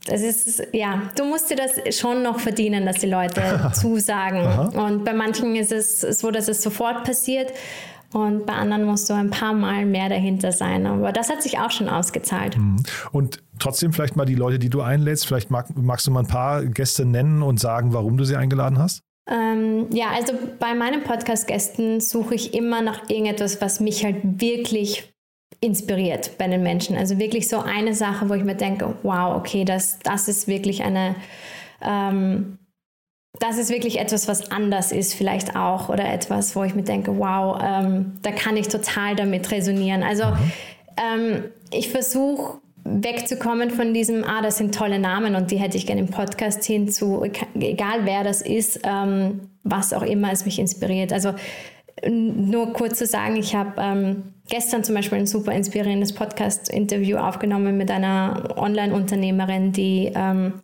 [0.08, 4.75] das ist, ja, du musst dir das schon noch verdienen, dass die Leute zusagen.
[4.75, 7.51] und bei manchen ist es so, dass es sofort passiert.
[8.15, 10.86] Und bei anderen musst du ein paar Mal mehr dahinter sein.
[10.86, 12.56] Aber das hat sich auch schon ausgezahlt.
[12.58, 12.82] Mhm.
[13.12, 16.28] Und trotzdem vielleicht mal die Leute, die du einlädst, vielleicht mag, magst du mal ein
[16.28, 19.01] paar Gäste nennen und sagen, warum du sie eingeladen hast?
[19.30, 25.13] Ähm, ja, also bei meinen Podcast-Gästen suche ich immer nach irgendetwas, was mich halt wirklich
[25.60, 26.95] inspiriert bei den Menschen.
[26.95, 30.84] Also wirklich so eine Sache, wo ich mir denke, wow, okay, das, das ist wirklich
[30.84, 31.15] eine...
[31.82, 32.60] Ähm,
[33.39, 37.17] das ist wirklich etwas, was anders ist, vielleicht auch, oder etwas, wo ich mir denke,
[37.17, 40.04] wow, ähm, da kann ich total damit resonieren.
[40.04, 40.52] Also mhm.
[40.98, 45.88] ähm, ich versuche wegzukommen von diesem, ah, das sind tolle Namen und die hätte ich
[45.88, 47.24] gerne im Podcast hinzu,
[47.60, 51.12] egal wer das ist, ähm, was auch immer es mich inspiriert.
[51.12, 51.34] Also
[52.08, 57.78] nur kurz zu sagen, ich habe ähm, gestern zum Beispiel ein super inspirierendes Podcast-Interview aufgenommen
[57.78, 60.62] mit einer Online-Unternehmerin, die ähm,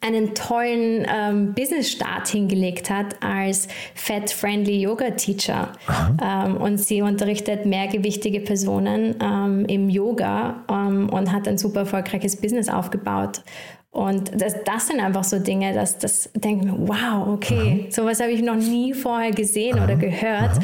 [0.00, 5.72] einen tollen ähm, Business-Start hingelegt hat als Fat-Friendly Yoga-Teacher.
[6.22, 12.36] Ähm, und sie unterrichtet mehrgewichtige Personen ähm, im Yoga ähm, und hat ein super erfolgreiches
[12.36, 13.42] Business aufgebaut.
[13.90, 17.90] Und das, das sind einfach so Dinge, dass das denke mir, wow, okay, Aha.
[17.90, 19.84] sowas habe ich noch nie vorher gesehen Aha.
[19.84, 20.58] oder gehört.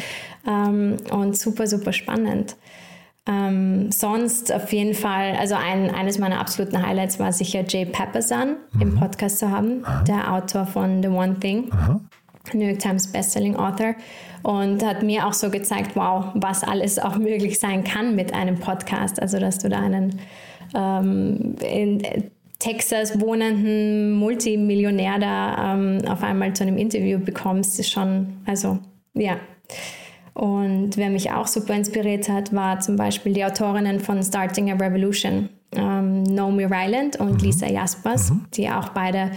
[0.46, 2.56] Ähm, und super, super spannend.
[3.28, 8.56] Ähm, sonst auf jeden Fall, also ein, eines meiner absoluten Highlights war sicher Jay Pepperson
[8.72, 8.80] mhm.
[8.80, 10.04] im Podcast zu haben, Aha.
[10.04, 11.68] der Autor von The One Thing.
[11.72, 12.00] Aha.
[12.54, 13.96] New York Times Bestselling Author
[14.44, 18.56] und hat mir auch so gezeigt, wow, was alles auch möglich sein kann mit einem
[18.60, 19.20] Podcast.
[19.20, 20.20] Also, dass du da einen
[20.74, 22.02] ähm, in
[22.58, 28.78] Texas wohnenden Multimillionär da ähm, auf einmal zu einem Interview bekommst, ist schon, also
[29.14, 29.36] ja.
[30.36, 34.74] Und wer mich auch super inspiriert hat, war zum Beispiel die Autorinnen von Starting a
[34.74, 37.38] Revolution, ähm, Naomi Ryland und mhm.
[37.38, 38.44] Lisa Jaspers, mhm.
[38.52, 39.30] die auch beide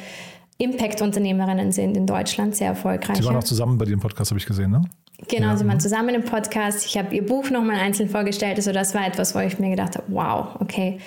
[0.58, 3.16] Impact-Unternehmerinnen sind in Deutschland, sehr erfolgreich.
[3.16, 4.82] Sie waren auch zusammen bei dir im Podcast, habe ich gesehen, ne?
[5.30, 5.58] Genau, ja.
[5.58, 6.86] sie waren zusammen im Podcast.
[6.86, 8.58] Ich habe ihr Buch nochmal einzeln vorgestellt.
[8.58, 11.00] Also das war etwas, wo ich mir gedacht habe, wow, okay,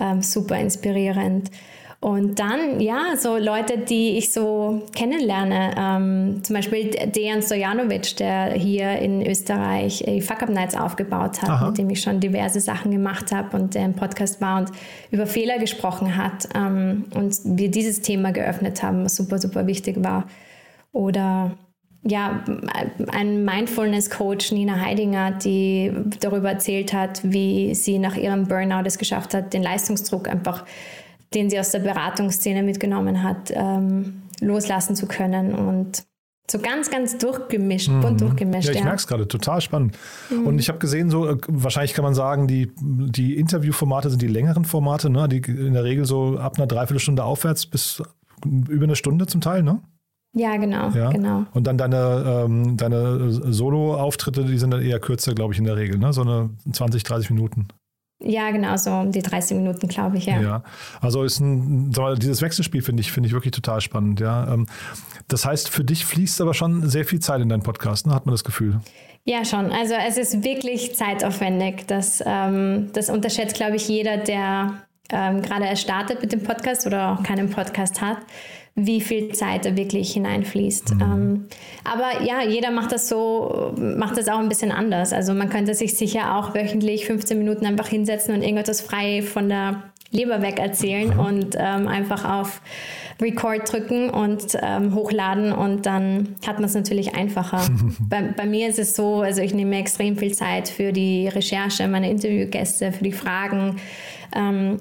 [0.00, 1.52] ähm, super inspirierend.
[1.98, 8.52] Und dann, ja, so Leute, die ich so kennenlerne, ähm, zum Beispiel Dejan Stojanovic, der
[8.52, 11.68] hier in Österreich die Fuck Up Nights aufgebaut hat, Aha.
[11.68, 14.72] mit dem ich schon diverse Sachen gemacht habe und der im Podcast war und
[15.10, 20.04] über Fehler gesprochen hat ähm, und wir dieses Thema geöffnet haben, was super, super wichtig
[20.04, 20.26] war.
[20.92, 21.52] Oder
[22.04, 22.44] ja,
[23.10, 29.34] ein Mindfulness-Coach, Nina Heidinger, die darüber erzählt hat, wie sie nach ihrem Burnout es geschafft
[29.34, 30.64] hat, den Leistungsdruck einfach
[31.34, 36.04] den sie aus der Beratungsszene mitgenommen hat, ähm, loslassen zu können und
[36.48, 38.00] so ganz, ganz durchgemischt, mhm.
[38.00, 38.68] bunt durchgemischt.
[38.68, 38.84] Ja, ich ja.
[38.84, 39.98] merke es gerade, total spannend.
[40.30, 40.46] Mhm.
[40.46, 44.28] Und ich habe gesehen, so äh, wahrscheinlich kann man sagen, die, die Interviewformate sind die
[44.28, 45.28] längeren Formate, ne?
[45.28, 48.02] die in der Regel so ab einer Dreiviertelstunde aufwärts bis
[48.44, 49.80] über eine Stunde zum Teil, ne?
[50.34, 51.10] Ja, genau, ja?
[51.10, 51.46] genau.
[51.54, 55.76] Und dann deine, ähm, deine Solo-Auftritte, die sind dann eher kürzer, glaube ich, in der
[55.76, 56.12] Regel, ne?
[56.12, 57.68] So eine 20, 30 Minuten.
[58.18, 60.40] Ja, genau, so um die 30 Minuten, glaube ich, ja.
[60.40, 60.62] Ja,
[61.02, 64.52] also ist ein, mal, dieses Wechselspiel finde ich, finde ich wirklich total spannend, ja.
[64.52, 64.66] Ähm,
[65.28, 68.14] das heißt, für dich fließt aber schon sehr viel Zeit in deinen Podcast, ne?
[68.14, 68.80] hat man das Gefühl?
[69.24, 69.70] Ja, schon.
[69.72, 71.86] Also es ist wirklich zeitaufwendig.
[71.88, 74.74] Das, ähm, das unterschätzt, glaube ich, jeder, der
[75.10, 78.18] ähm, gerade erst startet mit dem Podcast oder auch keinen Podcast hat
[78.78, 80.94] wie viel Zeit da wirklich hineinfließt.
[80.94, 81.00] Mhm.
[81.00, 81.46] Ähm,
[81.82, 85.14] aber ja, jeder macht das so, macht das auch ein bisschen anders.
[85.14, 89.48] Also man könnte sich sicher auch wöchentlich 15 Minuten einfach hinsetzen und irgendetwas frei von
[89.48, 91.20] der Leber weg erzählen mhm.
[91.20, 92.60] und ähm, einfach auf
[93.20, 97.66] Record drücken und ähm, hochladen und dann hat man es natürlich einfacher.
[98.00, 101.88] bei, bei, mir ist es so, also ich nehme extrem viel Zeit für die Recherche,
[101.88, 103.76] meine Interviewgäste, für die Fragen.
[104.34, 104.80] Ähm,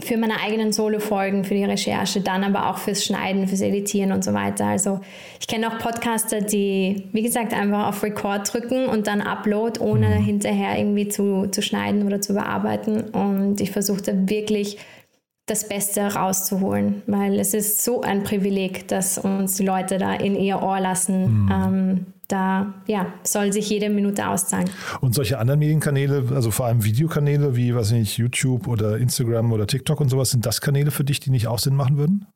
[0.00, 4.24] für meine eigenen Solo-Folgen, für die Recherche, dann aber auch fürs Schneiden, fürs Editieren und
[4.24, 4.66] so weiter.
[4.66, 5.00] Also
[5.40, 10.08] ich kenne auch Podcaster, die, wie gesagt, einfach auf Record drücken und dann Upload, ohne
[10.08, 10.24] mhm.
[10.24, 13.02] hinterher irgendwie zu, zu schneiden oder zu bearbeiten.
[13.10, 14.78] Und ich versuche da wirklich
[15.46, 20.36] das Beste rauszuholen, weil es ist so ein Privileg, dass uns die Leute da in
[20.36, 21.44] ihr Ohr lassen.
[21.44, 21.50] Mhm.
[21.52, 24.70] Ähm, da ja, soll sich jede Minute auszahlen.
[25.00, 29.66] Und solche anderen Medienkanäle, also vor allem Videokanäle wie, weiß nicht, YouTube oder Instagram oder
[29.66, 32.26] TikTok und sowas, sind das Kanäle für dich, die nicht auch Sinn machen würden?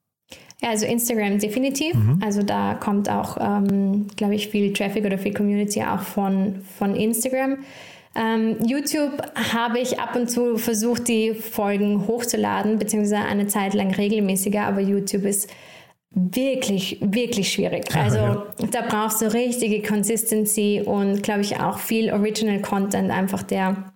[0.60, 1.94] Ja, also Instagram definitiv.
[1.94, 2.20] Mhm.
[2.24, 6.94] Also da kommt auch, ähm, glaube ich, viel Traffic oder viel Community auch von, von
[6.96, 7.58] Instagram.
[8.16, 9.22] Ähm, YouTube
[9.52, 14.80] habe ich ab und zu versucht, die Folgen hochzuladen, beziehungsweise eine Zeit lang regelmäßiger, aber
[14.80, 15.48] YouTube ist
[16.10, 17.94] wirklich, wirklich schwierig.
[17.94, 18.46] Also ja.
[18.70, 23.92] da brauchst du richtige Consistency und glaube ich auch viel Original Content, einfach der,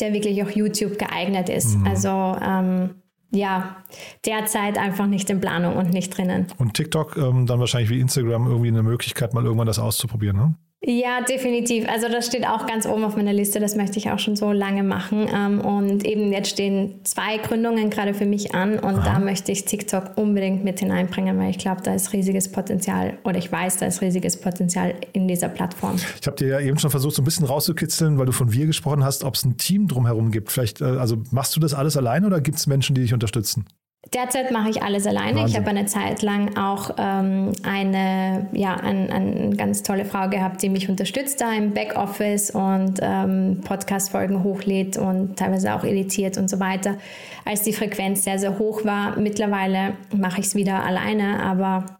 [0.00, 1.76] der wirklich auch YouTube geeignet ist.
[1.76, 1.86] Mhm.
[1.86, 2.90] Also ähm,
[3.30, 3.76] ja,
[4.24, 6.46] derzeit einfach nicht in Planung und nicht drinnen.
[6.56, 10.54] Und TikTok ähm, dann wahrscheinlich wie Instagram irgendwie eine Möglichkeit, mal irgendwann das auszuprobieren, ne?
[10.80, 11.88] Ja, definitiv.
[11.88, 13.58] Also das steht auch ganz oben auf meiner Liste.
[13.58, 15.28] Das möchte ich auch schon so lange machen.
[15.34, 19.14] Ähm, und eben jetzt stehen zwei Gründungen gerade für mich an und Aha.
[19.14, 23.38] da möchte ich TikTok unbedingt mit hineinbringen, weil ich glaube, da ist riesiges Potenzial oder
[23.38, 25.96] ich weiß, da ist riesiges Potenzial in dieser Plattform.
[26.20, 28.66] Ich habe dir ja eben schon versucht, so ein bisschen rauszukitzeln, weil du von wir
[28.66, 30.52] gesprochen hast, ob es ein Team drumherum gibt.
[30.52, 33.66] Vielleicht, äh, also machst du das alles alleine oder gibt es Menschen, die dich unterstützen?
[34.14, 35.40] Derzeit mache ich alles alleine.
[35.40, 35.46] Wahnsinn.
[35.48, 40.62] Ich habe eine Zeit lang auch ähm, eine, ja, ein, eine ganz tolle Frau gehabt,
[40.62, 46.48] die mich unterstützt da im Backoffice und ähm, Podcast-Folgen hochlädt und teilweise auch editiert und
[46.48, 46.96] so weiter.
[47.44, 51.97] Als die Frequenz sehr, sehr hoch war, mittlerweile mache ich es wieder alleine, aber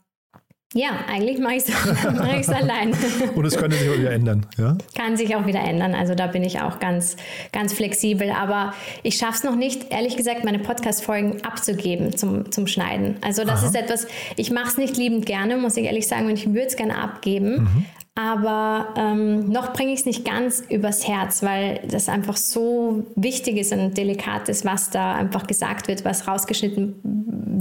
[0.74, 2.92] ja, eigentlich mache ich es allein.
[3.35, 4.76] Und es könnte sich auch wieder ändern, ja?
[4.94, 5.94] Kann sich auch wieder ändern.
[5.94, 7.16] Also da bin ich auch ganz,
[7.52, 8.31] ganz flexibel.
[8.31, 13.16] Aber ich schaffe es noch nicht, ehrlich gesagt, meine Podcast-Folgen abzugeben zum, zum Schneiden.
[13.22, 13.68] Also das Aha.
[13.68, 16.66] ist etwas, ich mache es nicht liebend gerne, muss ich ehrlich sagen, und ich würde
[16.66, 17.62] es gerne abgeben.
[17.62, 17.87] Mhm.
[18.14, 23.57] Aber ähm, noch bringe ich es nicht ganz übers Herz, weil das einfach so wichtig
[23.57, 26.96] ist und delikat ist, was da einfach gesagt wird, was rausgeschnitten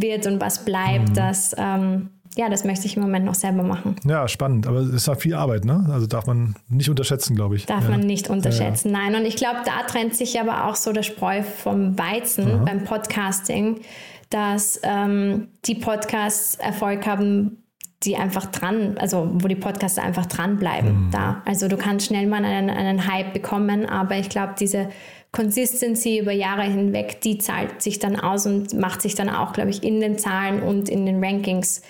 [0.02, 1.13] wird und was bleibt, mhm.
[1.13, 1.56] dass...
[1.58, 3.95] Ähm, ja, das möchte ich im Moment noch selber machen.
[4.06, 4.67] Ja, spannend.
[4.67, 5.88] Aber es ist ja viel Arbeit, ne?
[5.91, 7.65] Also darf man nicht unterschätzen, glaube ich.
[7.65, 7.89] Darf ja.
[7.89, 9.10] man nicht unterschätzen, ja, ja.
[9.10, 9.21] nein.
[9.21, 12.63] Und ich glaube, da trennt sich aber auch so der Spreu vom Weizen Aha.
[12.65, 13.82] beim Podcasting,
[14.30, 17.63] dass ähm, die Podcasts Erfolg haben,
[18.04, 21.41] die einfach dran, also wo die Podcaster einfach dranbleiben da.
[21.45, 24.89] Also du kannst schnell mal einen, einen Hype bekommen, aber ich glaube, diese
[25.32, 29.71] Consistency über Jahre hinweg, die zahlt sich dann aus und macht sich dann auch, glaube
[29.71, 31.82] ich, in den Zahlen und in den Rankings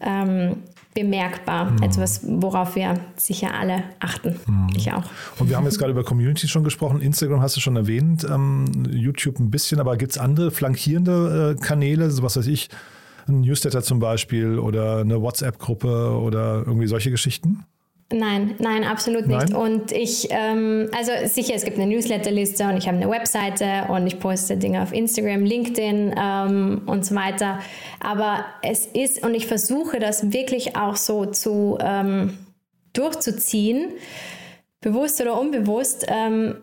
[0.00, 0.56] ähm,
[0.94, 1.76] bemerkbar.
[1.82, 4.40] Etwas, worauf wir sicher alle achten.
[4.74, 5.04] Ich auch.
[5.38, 7.00] Und wir haben jetzt gerade über Community schon gesprochen.
[7.00, 11.60] Instagram hast du schon erwähnt, ähm, YouTube ein bisschen, aber gibt es andere flankierende äh,
[11.60, 12.68] Kanäle, so was weiß ich,
[13.28, 17.64] ein Newsletter zum Beispiel oder eine WhatsApp-Gruppe oder irgendwie solche Geschichten?
[18.12, 19.50] Nein, nein, absolut nicht.
[19.50, 19.54] Nein?
[19.54, 24.04] Und ich, ähm, also sicher, es gibt eine Newsletterliste und ich habe eine Webseite und
[24.08, 27.60] ich poste Dinge auf Instagram, LinkedIn ähm, und so weiter.
[28.00, 32.36] Aber es ist, und ich versuche das wirklich auch so zu ähm,
[32.94, 33.92] durchzuziehen,
[34.80, 36.56] bewusst oder unbewusst, ähm,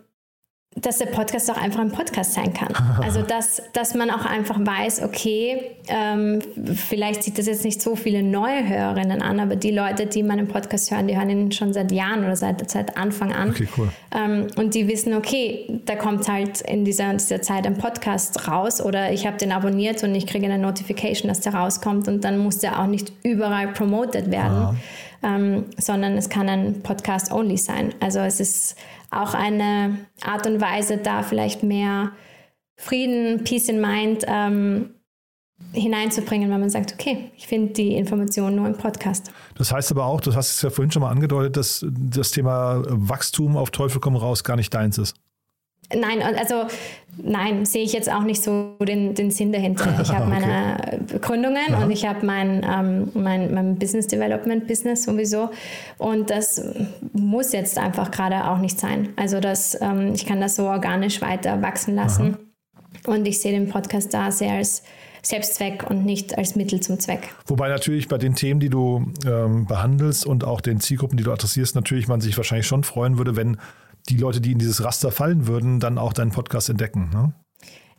[0.81, 2.67] dass der Podcast auch einfach ein Podcast sein kann.
[3.07, 6.41] Also dass, dass man auch einfach weiß, okay, ähm,
[6.75, 10.47] vielleicht sieht das jetzt nicht so viele neue Hörerinnen an, aber die Leute, die meinen
[10.47, 13.51] Podcast hören, die hören ihn schon seit Jahren oder seit, seit Anfang an.
[13.51, 13.89] Okay, cool.
[14.13, 18.47] Ähm, und die wissen, okay, da kommt halt in dieser, in dieser Zeit ein Podcast
[18.47, 22.23] raus oder ich habe den abonniert und ich kriege eine Notification, dass der rauskommt und
[22.23, 24.77] dann muss der auch nicht überall promoted werden,
[25.23, 27.93] ähm, sondern es kann ein Podcast only sein.
[27.99, 28.75] Also es ist
[29.11, 32.11] auch eine Art und Weise, da vielleicht mehr
[32.75, 34.91] Frieden, Peace in Mind ähm,
[35.73, 39.31] hineinzubringen, wenn man sagt, okay, ich finde die Informationen nur im Podcast.
[39.55, 42.83] Das heißt aber auch, du hast es ja vorhin schon mal angedeutet, dass das Thema
[42.87, 45.15] Wachstum auf Teufel komm raus gar nicht deins ist.
[45.95, 46.65] Nein, also
[47.17, 49.97] nein, sehe ich jetzt auch nicht so den, den Sinn dahinter.
[50.01, 55.49] Ich habe meine Gründungen und ich habe mein, ähm, mein, mein Business Development Business sowieso
[55.97, 56.61] und das
[57.13, 59.09] muss jetzt einfach gerade auch nicht sein.
[59.15, 62.37] Also das, ähm, ich kann das so organisch weiter wachsen lassen
[63.05, 64.83] und ich sehe den Podcast da sehr als
[65.21, 67.29] Selbstzweck und nicht als Mittel zum Zweck.
[67.47, 71.31] Wobei natürlich bei den Themen, die du ähm, behandelst und auch den Zielgruppen, die du
[71.31, 73.57] adressierst, natürlich man sich wahrscheinlich schon freuen würde, wenn
[74.09, 77.09] die Leute, die in dieses Raster fallen würden, dann auch deinen Podcast entdecken.
[77.13, 77.33] Ne?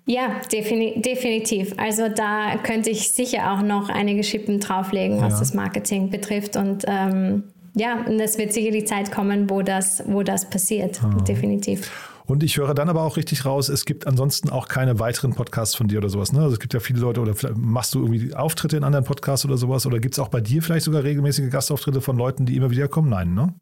[0.06, 1.74] Ja, defini definitiv.
[1.76, 5.38] Also da könnte ich sicher auch noch einige Schippen drauflegen, was Ja.
[5.40, 6.56] das Marketing betrifft.
[6.56, 7.44] Und ähm,
[7.74, 11.00] ja, und es wird sicher die Zeit kommen, wo das, wo das passiert.
[11.28, 11.90] Definitiv.
[12.24, 15.74] Und ich höre dann aber auch richtig raus, es gibt ansonsten auch keine weiteren Podcasts
[15.74, 16.30] von dir oder sowas.
[16.32, 16.40] Ne?
[16.40, 19.56] Also es gibt ja viele Leute, oder machst du irgendwie Auftritte in anderen Podcasts oder
[19.56, 19.86] sowas?
[19.86, 22.86] Oder gibt es auch bei dir vielleicht sogar regelmäßige Gastauftritte von Leuten, die immer wieder
[22.88, 23.08] kommen?
[23.08, 23.54] Nein, ne?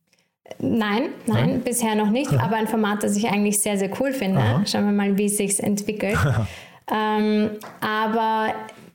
[0.58, 4.42] Nein, nein, bisher noch nicht, aber ein Format, das ich eigentlich sehr, sehr cool finde.
[4.66, 6.18] Schauen wir mal, wie es sich entwickelt.
[6.90, 8.54] ähm, aber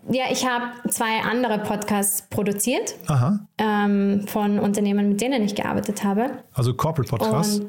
[0.09, 3.39] ja, ich habe zwei andere Podcasts produziert Aha.
[3.57, 6.31] ähm, von Unternehmen, mit denen ich gearbeitet habe.
[6.53, 7.61] Also Corporate Podcasts.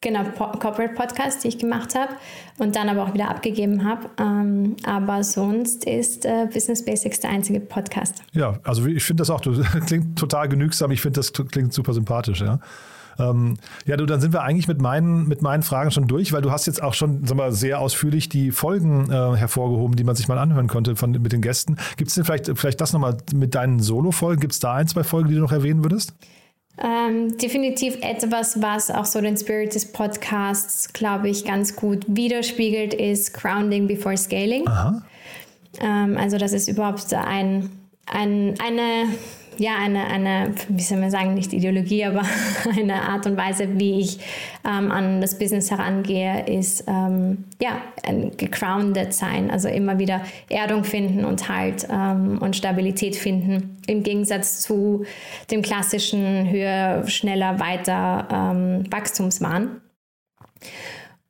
[0.00, 2.12] Genau, po Corporate Podcast, die ich gemacht habe
[2.58, 4.08] und dann aber auch wieder abgegeben habe.
[4.18, 8.22] Ähm, aber sonst ist äh, Business Basics der einzige Podcast.
[8.32, 10.92] Ja, also ich finde das auch, du klingt total genügsam.
[10.92, 12.60] Ich finde, das klingt super sympathisch, ja.
[13.18, 16.42] Ähm, ja, du, dann sind wir eigentlich mit meinen, mit meinen Fragen schon durch, weil
[16.42, 20.16] du hast jetzt auch schon sag mal, sehr ausführlich die Folgen äh, hervorgehoben, die man
[20.16, 21.76] sich mal anhören konnte von, mit den Gästen.
[21.96, 24.40] Gibt es denn vielleicht, vielleicht das nochmal mit deinen Solo-Folgen?
[24.40, 26.14] Gibt es da ein, zwei Folgen, die du noch erwähnen würdest?
[26.80, 32.94] Ähm, definitiv etwas, was auch so den Spirit des Podcasts, glaube ich, ganz gut widerspiegelt,
[32.94, 34.64] ist Grounding before Scaling.
[35.80, 37.70] Ähm, also das ist überhaupt ein,
[38.06, 39.06] ein, eine,
[39.58, 42.22] ja, eine, eine, wie soll man sagen, nicht Ideologie, aber
[42.78, 44.18] eine Art und Weise, wie ich
[44.64, 50.84] ähm, an das Business herangehe, ist ähm, ja, ein gegrounded sein, also immer wieder Erdung
[50.84, 55.04] finden und Halt ähm, und Stabilität finden, im Gegensatz zu
[55.50, 59.80] dem klassischen höher, schneller, weiter ähm, Wachstumswahn.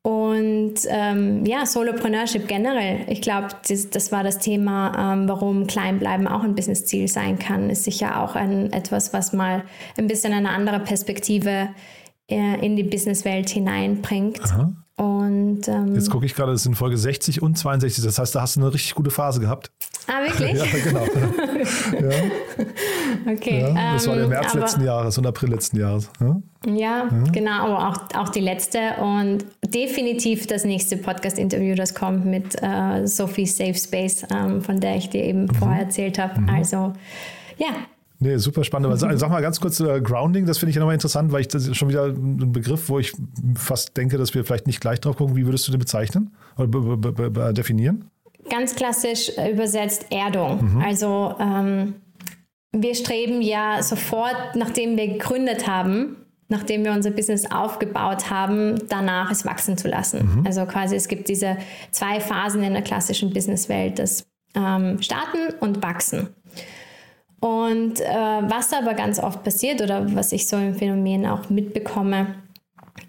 [0.08, 3.00] Und ähm, ja, Solopreneurship generell.
[3.08, 7.68] Ich glaube, das, das war das Thema, ähm, warum Kleinbleiben auch ein Businessziel sein kann.
[7.68, 9.64] Ist sicher auch ein, etwas, was mal
[9.98, 11.68] ein bisschen eine andere Perspektive
[12.26, 14.40] äh, in die Businesswelt hineinbringt.
[14.98, 18.04] Und ähm, Jetzt gucke ich gerade, das sind Folge 60 und 62.
[18.04, 19.70] Das heißt, da hast du eine richtig gute Phase gehabt.
[20.08, 20.52] ah, wirklich?
[20.54, 21.04] Ja, genau.
[22.08, 23.60] ja, Okay.
[23.60, 23.92] ja.
[23.94, 26.10] Das war der ähm, März aber- letzten Jahres und April letzten Jahres.
[26.20, 26.40] Ja?
[26.66, 32.60] Ja, genau, aber auch, auch die letzte und definitiv das nächste Podcast-Interview, das kommt mit
[32.60, 36.34] äh, Sophie Safe Space, ähm, von der ich dir eben vorher erzählt habe.
[36.52, 36.92] Also,
[37.56, 37.68] ja,
[38.20, 38.86] Nee, super spannend.
[38.86, 41.48] Aber sag, mal ganz kurz, äh, Grounding, das finde ich ja nochmal interessant, weil ich
[41.48, 43.12] das ist schon wieder ein Begriff, wo ich
[43.54, 45.36] fast denke, dass wir vielleicht nicht gleich drauf gucken.
[45.36, 48.10] Wie würdest du den bezeichnen oder definieren?
[48.48, 50.82] ganz klassisch äh, übersetzt Erdung.
[50.82, 51.94] Also, ähm,
[52.72, 56.16] wir streben ja sofort, nachdem wir gegründet haben,
[56.48, 60.42] nachdem wir unser Business aufgebaut haben, danach es wachsen zu lassen.
[60.46, 61.56] Also quasi es gibt diese
[61.90, 66.28] zwei Phasen in der klassischen Businesswelt, das ähm, Starten und Wachsen.
[67.40, 72.34] Und äh, was aber ganz oft passiert oder was ich so im Phänomen auch mitbekomme,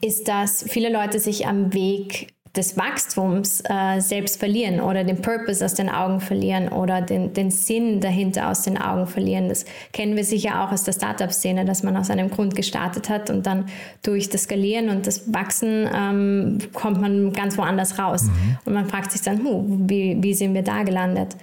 [0.02, 5.64] ist, dass viele Leute sich am Weg des Wachstums äh, selbst verlieren oder den Purpose
[5.64, 9.50] aus den Augen verlieren oder den, den Sinn dahinter aus den Augen verlieren.
[9.50, 13.30] Das kennen wir sicher auch aus der Startup-Szene, dass man aus einem Grund gestartet hat
[13.30, 13.66] und dann
[14.02, 18.24] durch das Skalieren und das Wachsen ähm, kommt man ganz woanders raus.
[18.24, 18.58] Mhm.
[18.66, 21.36] Und man fragt sich dann, huh, wie, wie sind wir da gelandet?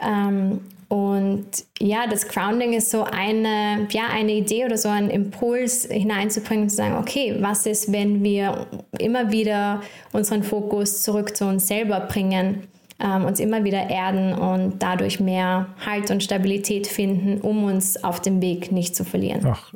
[0.00, 0.60] Ähm,
[0.94, 1.46] und
[1.80, 6.76] ja, das Grounding ist so eine, ja, eine Idee oder so ein Impuls hineinzubringen, zu
[6.76, 8.68] sagen, okay, was ist, wenn wir
[9.00, 9.82] immer wieder
[10.12, 12.68] unseren Fokus zurück zu uns selber bringen,
[13.00, 18.20] ähm, uns immer wieder erden und dadurch mehr Halt und Stabilität finden, um uns auf
[18.20, 19.40] dem Weg nicht zu verlieren.
[19.44, 19.72] Ach,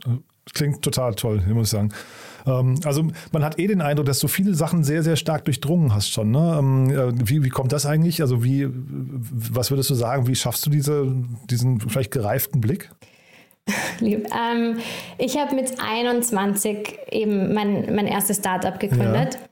[0.55, 1.93] klingt total toll, muss ich sagen.
[2.47, 5.95] Ähm, also man hat eh den Eindruck, dass du viele Sachen sehr, sehr stark durchdrungen
[5.95, 6.31] hast schon.
[6.31, 6.57] Ne?
[6.59, 8.21] Ähm, äh, wie, wie kommt das eigentlich?
[8.21, 11.13] Also wie, was würdest du sagen, wie schaffst du diese,
[11.51, 12.91] diesen vielleicht gereiften Blick?
[14.01, 14.27] Lieb.
[14.33, 14.79] Ähm,
[15.19, 19.35] ich habe mit 21 eben mein, mein erstes Startup gegründet.
[19.35, 19.48] Ja.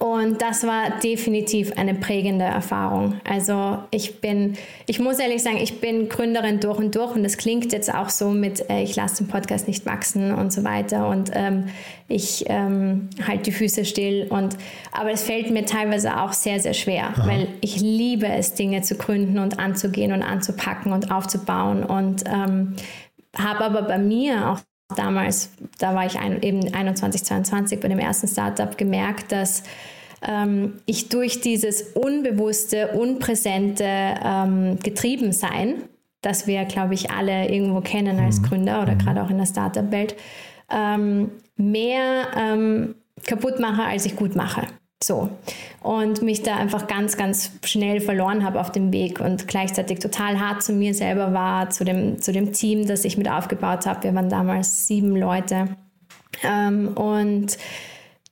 [0.00, 3.20] Und das war definitiv eine prägende Erfahrung.
[3.28, 4.56] Also ich bin,
[4.86, 8.08] ich muss ehrlich sagen, ich bin Gründerin durch und durch und das klingt jetzt auch
[8.08, 11.68] so mit, äh, ich lasse den Podcast nicht wachsen und so weiter und ähm,
[12.08, 14.26] ich ähm, halte die Füße still.
[14.30, 14.56] Und,
[14.90, 17.26] aber es fällt mir teilweise auch sehr, sehr schwer, Aha.
[17.26, 22.74] weil ich liebe es, Dinge zu gründen und anzugehen und anzupacken und aufzubauen und ähm,
[23.36, 24.60] habe aber bei mir auch
[24.96, 29.62] damals, da war ich ein, eben 21, 22 bei dem ersten Startup, gemerkt, dass
[30.26, 35.84] ähm, ich durch dieses unbewusste, unpräsente ähm, Getriebensein,
[36.22, 38.46] das wir, glaube ich, alle irgendwo kennen als mhm.
[38.46, 38.98] Gründer oder mhm.
[38.98, 40.16] gerade auch in der Startup-Welt,
[40.70, 42.94] ähm, mehr ähm,
[43.26, 44.66] kaputt mache, als ich gut mache.
[45.02, 45.30] So.
[45.82, 50.38] Und mich da einfach ganz, ganz schnell verloren habe auf dem Weg und gleichzeitig total
[50.38, 54.04] hart zu mir selber war, zu dem, zu dem Team, das ich mit aufgebaut habe.
[54.04, 55.68] Wir waren damals sieben Leute.
[56.44, 57.56] Ähm, und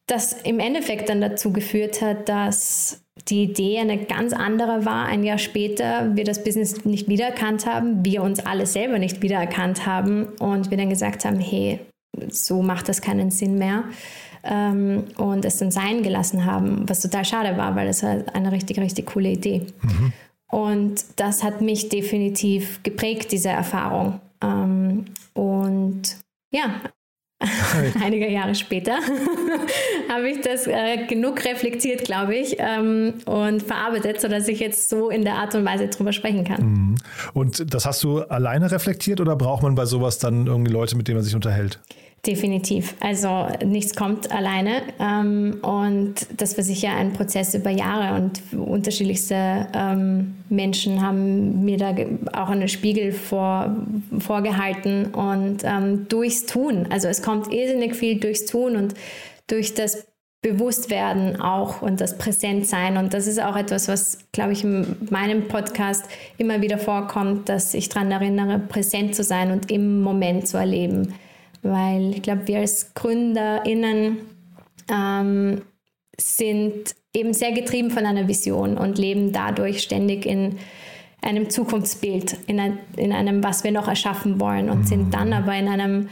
[0.06, 5.06] das im Endeffekt dann dazu geführt hat, dass die Idee eine ganz andere war.
[5.06, 9.86] Ein Jahr später wir das Business nicht wiedererkannt haben, wir uns alle selber nicht wiedererkannt
[9.86, 11.80] haben und wir dann gesagt haben, hey,
[12.28, 13.84] so macht das keinen Sinn mehr
[14.44, 18.52] ähm, und es dann sein gelassen haben, was total schade war, weil es halt eine
[18.52, 19.66] richtig, richtig coole Idee.
[19.82, 20.12] Mhm.
[20.50, 24.20] Und das hat mich definitiv geprägt, diese Erfahrung.
[24.42, 26.16] Ähm, und
[26.50, 26.80] ja,
[28.02, 28.94] einige Jahre später
[30.08, 35.10] habe ich das äh, genug reflektiert, glaube ich, ähm, und verarbeitet, sodass ich jetzt so
[35.10, 36.62] in der Art und Weise drüber sprechen kann.
[36.62, 36.94] Mhm.
[37.34, 41.06] Und das hast du alleine reflektiert oder braucht man bei sowas dann irgendwie Leute, mit
[41.06, 41.78] denen man sich unterhält?
[42.26, 42.96] Definitiv.
[42.98, 44.82] Also nichts kommt alleine.
[44.98, 51.76] Ähm, und das war sicher ein Prozess über Jahre und unterschiedlichste ähm, Menschen haben mir
[51.78, 51.94] da
[52.32, 53.76] auch einen Spiegel vor,
[54.18, 56.86] vorgehalten und ähm, durchs Tun.
[56.90, 58.94] Also es kommt irrsinnig viel durchs Tun und
[59.46, 60.06] durch das
[60.42, 62.96] Bewusstwerden auch und das Präsentsein.
[62.96, 66.04] Und das ist auch etwas, was, glaube ich, in meinem Podcast
[66.36, 71.14] immer wieder vorkommt, dass ich daran erinnere, präsent zu sein und im Moment zu erleben
[71.70, 74.18] weil ich glaube, wir als GründerInnen
[74.90, 75.62] ähm,
[76.18, 80.58] sind eben sehr getrieben von einer Vision und leben dadurch ständig in
[81.22, 85.54] einem Zukunftsbild, in, ein, in einem, was wir noch erschaffen wollen und sind dann aber
[85.54, 86.08] in einem,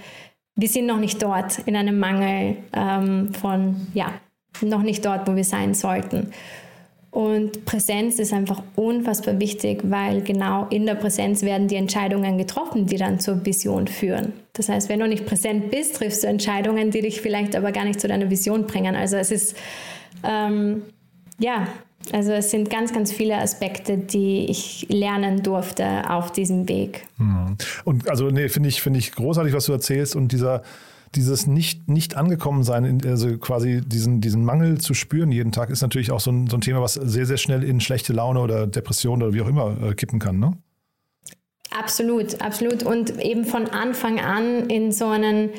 [0.57, 4.13] wir sind noch nicht dort, in einem Mangel ähm, von, ja,
[4.63, 6.33] noch nicht dort, wo wir sein sollten.
[7.17, 12.85] Und Präsenz ist einfach unfassbar wichtig, weil genau in der Präsenz werden die Entscheidungen getroffen,
[12.85, 14.35] die dann zur Vision führen.
[14.53, 17.87] Das heißt, wenn du nicht präsent bist, triffst du Entscheidungen, die dich vielleicht aber gar
[17.87, 18.95] nicht zu deiner Vision bringen.
[18.95, 19.57] Also es ist,
[20.25, 20.83] ähm,
[21.39, 21.69] ja,
[22.13, 27.07] also es sind ganz, ganz viele Aspekte, die ich lernen durfte auf diesem Weg.
[27.17, 27.57] Mhm.
[27.87, 30.65] Und also nee, finde ich, finde ich großartig, was du erzählst und dieser
[31.17, 35.83] dieses nicht, nicht angekommen sein, also quasi diesen, diesen Mangel zu spüren jeden Tag, ist
[35.83, 38.67] natürlich auch so ein, so ein Thema, was sehr, sehr schnell in schlechte Laune oder
[38.67, 40.53] Depression oder wie auch immer äh, kippen kann, ne?
[41.77, 42.85] Absolut, absolut.
[42.85, 45.51] Und eben von Anfang an in so einen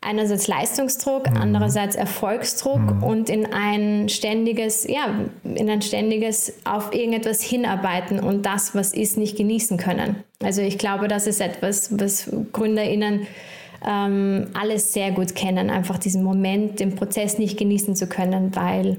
[0.00, 1.36] einerseits Leistungsdruck, mhm.
[1.36, 3.02] andererseits Erfolgsdruck mhm.
[3.02, 9.18] und in ein ständiges, ja, in ein ständiges auf irgendetwas hinarbeiten und das, was ist,
[9.18, 10.24] nicht genießen können.
[10.42, 13.26] Also ich glaube, das ist etwas, was GründerInnen
[13.86, 18.98] ähm, alles sehr gut kennen, einfach diesen Moment, den Prozess nicht genießen zu können, weil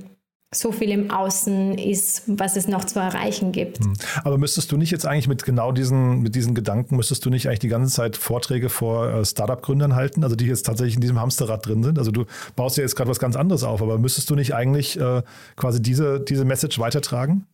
[0.54, 3.80] so viel im Außen ist, was es noch zu erreichen gibt.
[3.80, 3.94] Hm.
[4.26, 7.48] Aber müsstest du nicht jetzt eigentlich mit genau diesen, mit diesen Gedanken, müsstest du nicht
[7.48, 11.22] eigentlich die ganze Zeit Vorträge vor äh, Startup-Gründern halten, also die jetzt tatsächlich in diesem
[11.22, 11.98] Hamsterrad drin sind?
[11.98, 12.26] Also du
[12.58, 15.22] baust ja jetzt gerade was ganz anderes auf, aber müsstest du nicht eigentlich äh,
[15.56, 17.46] quasi diese, diese Message weitertragen?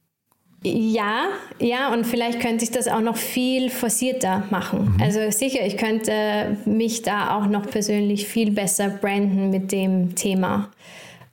[0.64, 1.28] Ja,
[1.60, 4.96] ja, und vielleicht könnte ich das auch noch viel forcierter machen.
[4.96, 5.02] Mhm.
[5.02, 10.70] Also sicher, ich könnte mich da auch noch persönlich viel besser branden mit dem Thema.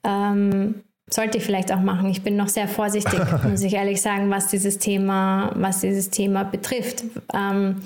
[0.04, 2.10] Ähm, sollte ich vielleicht auch machen.
[2.10, 6.44] Ich bin noch sehr vorsichtig, muss ich ehrlich sagen, was dieses Thema, was dieses Thema
[6.44, 7.04] betrifft.
[7.32, 7.76] Ähm,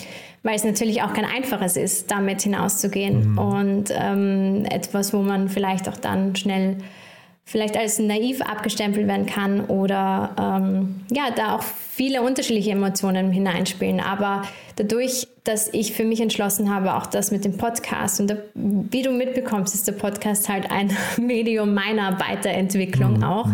[0.43, 3.33] weil es natürlich auch kein einfaches ist, damit hinauszugehen.
[3.33, 3.39] Mhm.
[3.39, 6.79] Und ähm, etwas, wo man vielleicht auch dann schnell
[7.49, 14.01] vielleicht als naiv abgestempelt werden kann oder ähm, ja, da auch viele unterschiedliche Emotionen hineinspielen.
[14.01, 14.43] Aber
[14.77, 19.01] dadurch, dass ich für mich entschlossen habe, auch das mit dem Podcast und da, wie
[19.01, 23.25] du mitbekommst, ist der Podcast halt ein Medium meiner Weiterentwicklung mhm.
[23.25, 23.49] auch.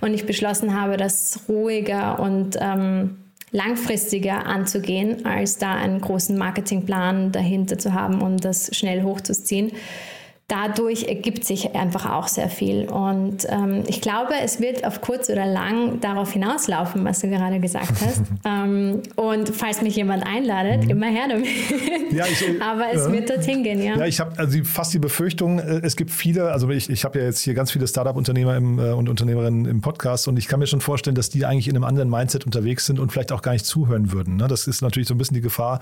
[0.00, 3.18] Und ich beschlossen habe, das ruhiger und ähm,
[3.52, 9.70] langfristiger anzugehen, als da einen großen Marketingplan dahinter zu haben, um das schnell hochzuziehen
[10.48, 12.88] dadurch ergibt sich einfach auch sehr viel.
[12.88, 17.58] Und ähm, ich glaube, es wird auf kurz oder lang darauf hinauslaufen, was du gerade
[17.58, 18.22] gesagt hast.
[18.44, 20.90] ähm, und falls mich jemand einladet, mhm.
[20.90, 21.48] immer her damit.
[22.12, 23.12] Ja, ich, äh, Aber es ja.
[23.12, 23.96] wird dorthin gehen, ja.
[23.96, 27.18] Ja, ich habe also fast die Befürchtung, äh, es gibt viele, also ich, ich habe
[27.18, 30.68] ja jetzt hier ganz viele Startup-Unternehmer äh, und Unternehmerinnen im Podcast und ich kann mir
[30.68, 33.52] schon vorstellen, dass die eigentlich in einem anderen Mindset unterwegs sind und vielleicht auch gar
[33.52, 34.36] nicht zuhören würden.
[34.36, 34.46] Ne?
[34.46, 35.80] Das ist natürlich so ein bisschen die Gefahr,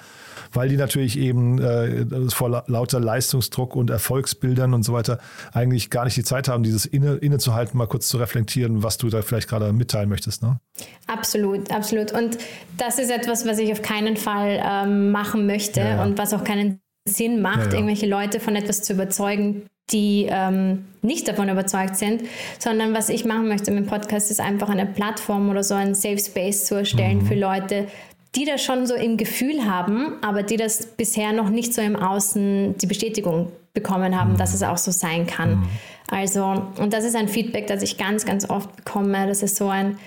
[0.54, 5.18] weil die natürlich eben äh, vor lauter Leistungsdruck und Erfolgsbild Bildern und so weiter
[5.52, 9.08] eigentlich gar nicht die Zeit haben, dieses inne, innezuhalten, mal kurz zu reflektieren, was du
[9.08, 10.42] da vielleicht gerade mitteilen möchtest.
[10.42, 10.60] Ne?
[11.08, 12.12] Absolut, absolut.
[12.12, 12.38] Und
[12.78, 16.02] das ist etwas, was ich auf keinen Fall ähm, machen möchte ja, ja.
[16.04, 20.86] und was auch keinen Sinn macht, ja, irgendwelche Leute von etwas zu überzeugen, die ähm,
[21.02, 22.22] nicht davon überzeugt sind,
[22.58, 25.94] sondern was ich machen möchte mit dem Podcast ist einfach eine Plattform oder so einen
[25.94, 27.26] Safe Space zu erstellen mhm.
[27.26, 27.88] für Leute,
[28.34, 31.96] die das schon so im Gefühl haben, aber die das bisher noch nicht so im
[31.96, 34.36] Außen die Bestätigung bekommen haben, mhm.
[34.38, 35.56] dass es auch so sein kann.
[35.56, 35.68] Mhm.
[36.10, 36.44] Also,
[36.78, 39.26] und das ist ein Feedback, das ich ganz, ganz oft bekomme.
[39.26, 39.98] Das ist so ein,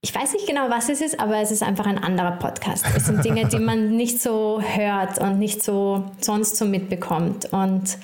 [0.00, 2.84] ich weiß nicht genau, was es ist, aber es ist einfach ein anderer Podcast.
[2.96, 7.52] Es sind Dinge, die man nicht so hört und nicht so sonst so mitbekommt.
[7.52, 7.98] Und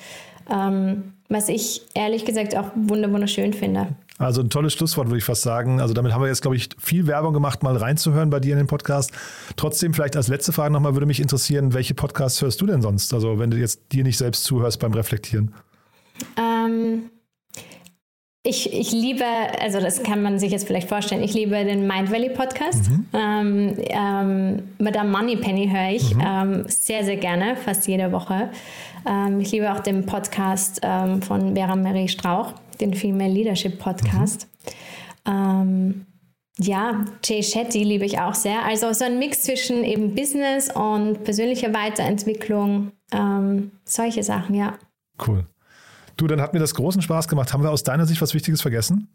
[0.51, 3.89] ähm, was ich ehrlich gesagt auch wunderschön finde.
[4.19, 5.81] Also ein tolles Schlusswort, würde ich fast sagen.
[5.81, 8.59] Also damit haben wir jetzt, glaube ich, viel Werbung gemacht, mal reinzuhören bei dir in
[8.59, 9.13] den Podcast.
[9.57, 13.15] Trotzdem vielleicht als letzte Frage nochmal würde mich interessieren, welche Podcasts hörst du denn sonst?
[13.15, 15.55] Also wenn du jetzt dir nicht selbst zuhörst beim Reflektieren.
[16.37, 17.11] Ähm,
[18.43, 19.25] ich, ich liebe,
[19.61, 22.91] also das kann man sich jetzt vielleicht vorstellen, ich liebe den Mind Valley Podcast.
[22.91, 23.07] Mhm.
[23.13, 26.23] Ähm, ähm, Madame Moneypenny höre ich mhm.
[26.27, 28.51] ähm, sehr, sehr gerne, fast jede Woche.
[29.07, 34.49] Ähm, ich liebe auch den Podcast ähm, von Vera Marie Strauch den Female Leadership Podcast.
[35.27, 35.33] Mhm.
[35.33, 36.07] Ähm,
[36.61, 38.65] ja, Jay Shetty liebe ich auch sehr.
[38.65, 44.75] Also so ein Mix zwischen eben Business und persönlicher Weiterentwicklung, ähm, solche Sachen, ja.
[45.25, 45.47] Cool.
[46.17, 47.53] Du, dann hat mir das großen Spaß gemacht.
[47.53, 49.09] Haben wir aus deiner Sicht was Wichtiges vergessen?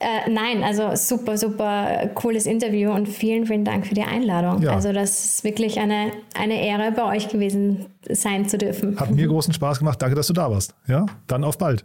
[0.00, 4.62] Äh, nein, also super, super cooles Interview und vielen, vielen Dank für die Einladung.
[4.62, 4.74] Ja.
[4.74, 9.00] Also das ist wirklich eine, eine Ehre, bei euch gewesen sein zu dürfen.
[9.00, 10.00] Hat mir großen Spaß gemacht.
[10.00, 10.74] Danke, dass du da warst.
[10.86, 11.84] Ja, dann auf bald.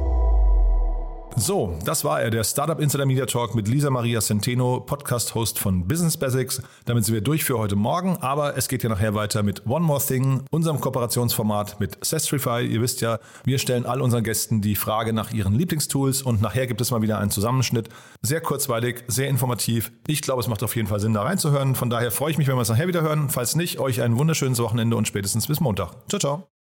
[1.37, 5.87] So, das war er, der Startup Insider Media Talk mit Lisa Maria Centeno, Podcast-Host von
[5.87, 6.61] Business Basics.
[6.85, 9.85] Damit sind wir durch für heute Morgen, aber es geht ja nachher weiter mit One
[9.85, 12.65] More Thing, unserem Kooperationsformat mit Sestrify.
[12.65, 16.67] Ihr wisst ja, wir stellen all unseren Gästen die Frage nach ihren Lieblingstools und nachher
[16.67, 17.89] gibt es mal wieder einen Zusammenschnitt.
[18.21, 19.91] Sehr kurzweilig, sehr informativ.
[20.07, 21.75] Ich glaube, es macht auf jeden Fall Sinn, da reinzuhören.
[21.75, 23.29] Von daher freue ich mich, wenn wir es nachher wieder hören.
[23.29, 25.93] Falls nicht, euch ein wunderschönes Wochenende und spätestens bis Montag.
[26.07, 26.60] Ciao, ciao.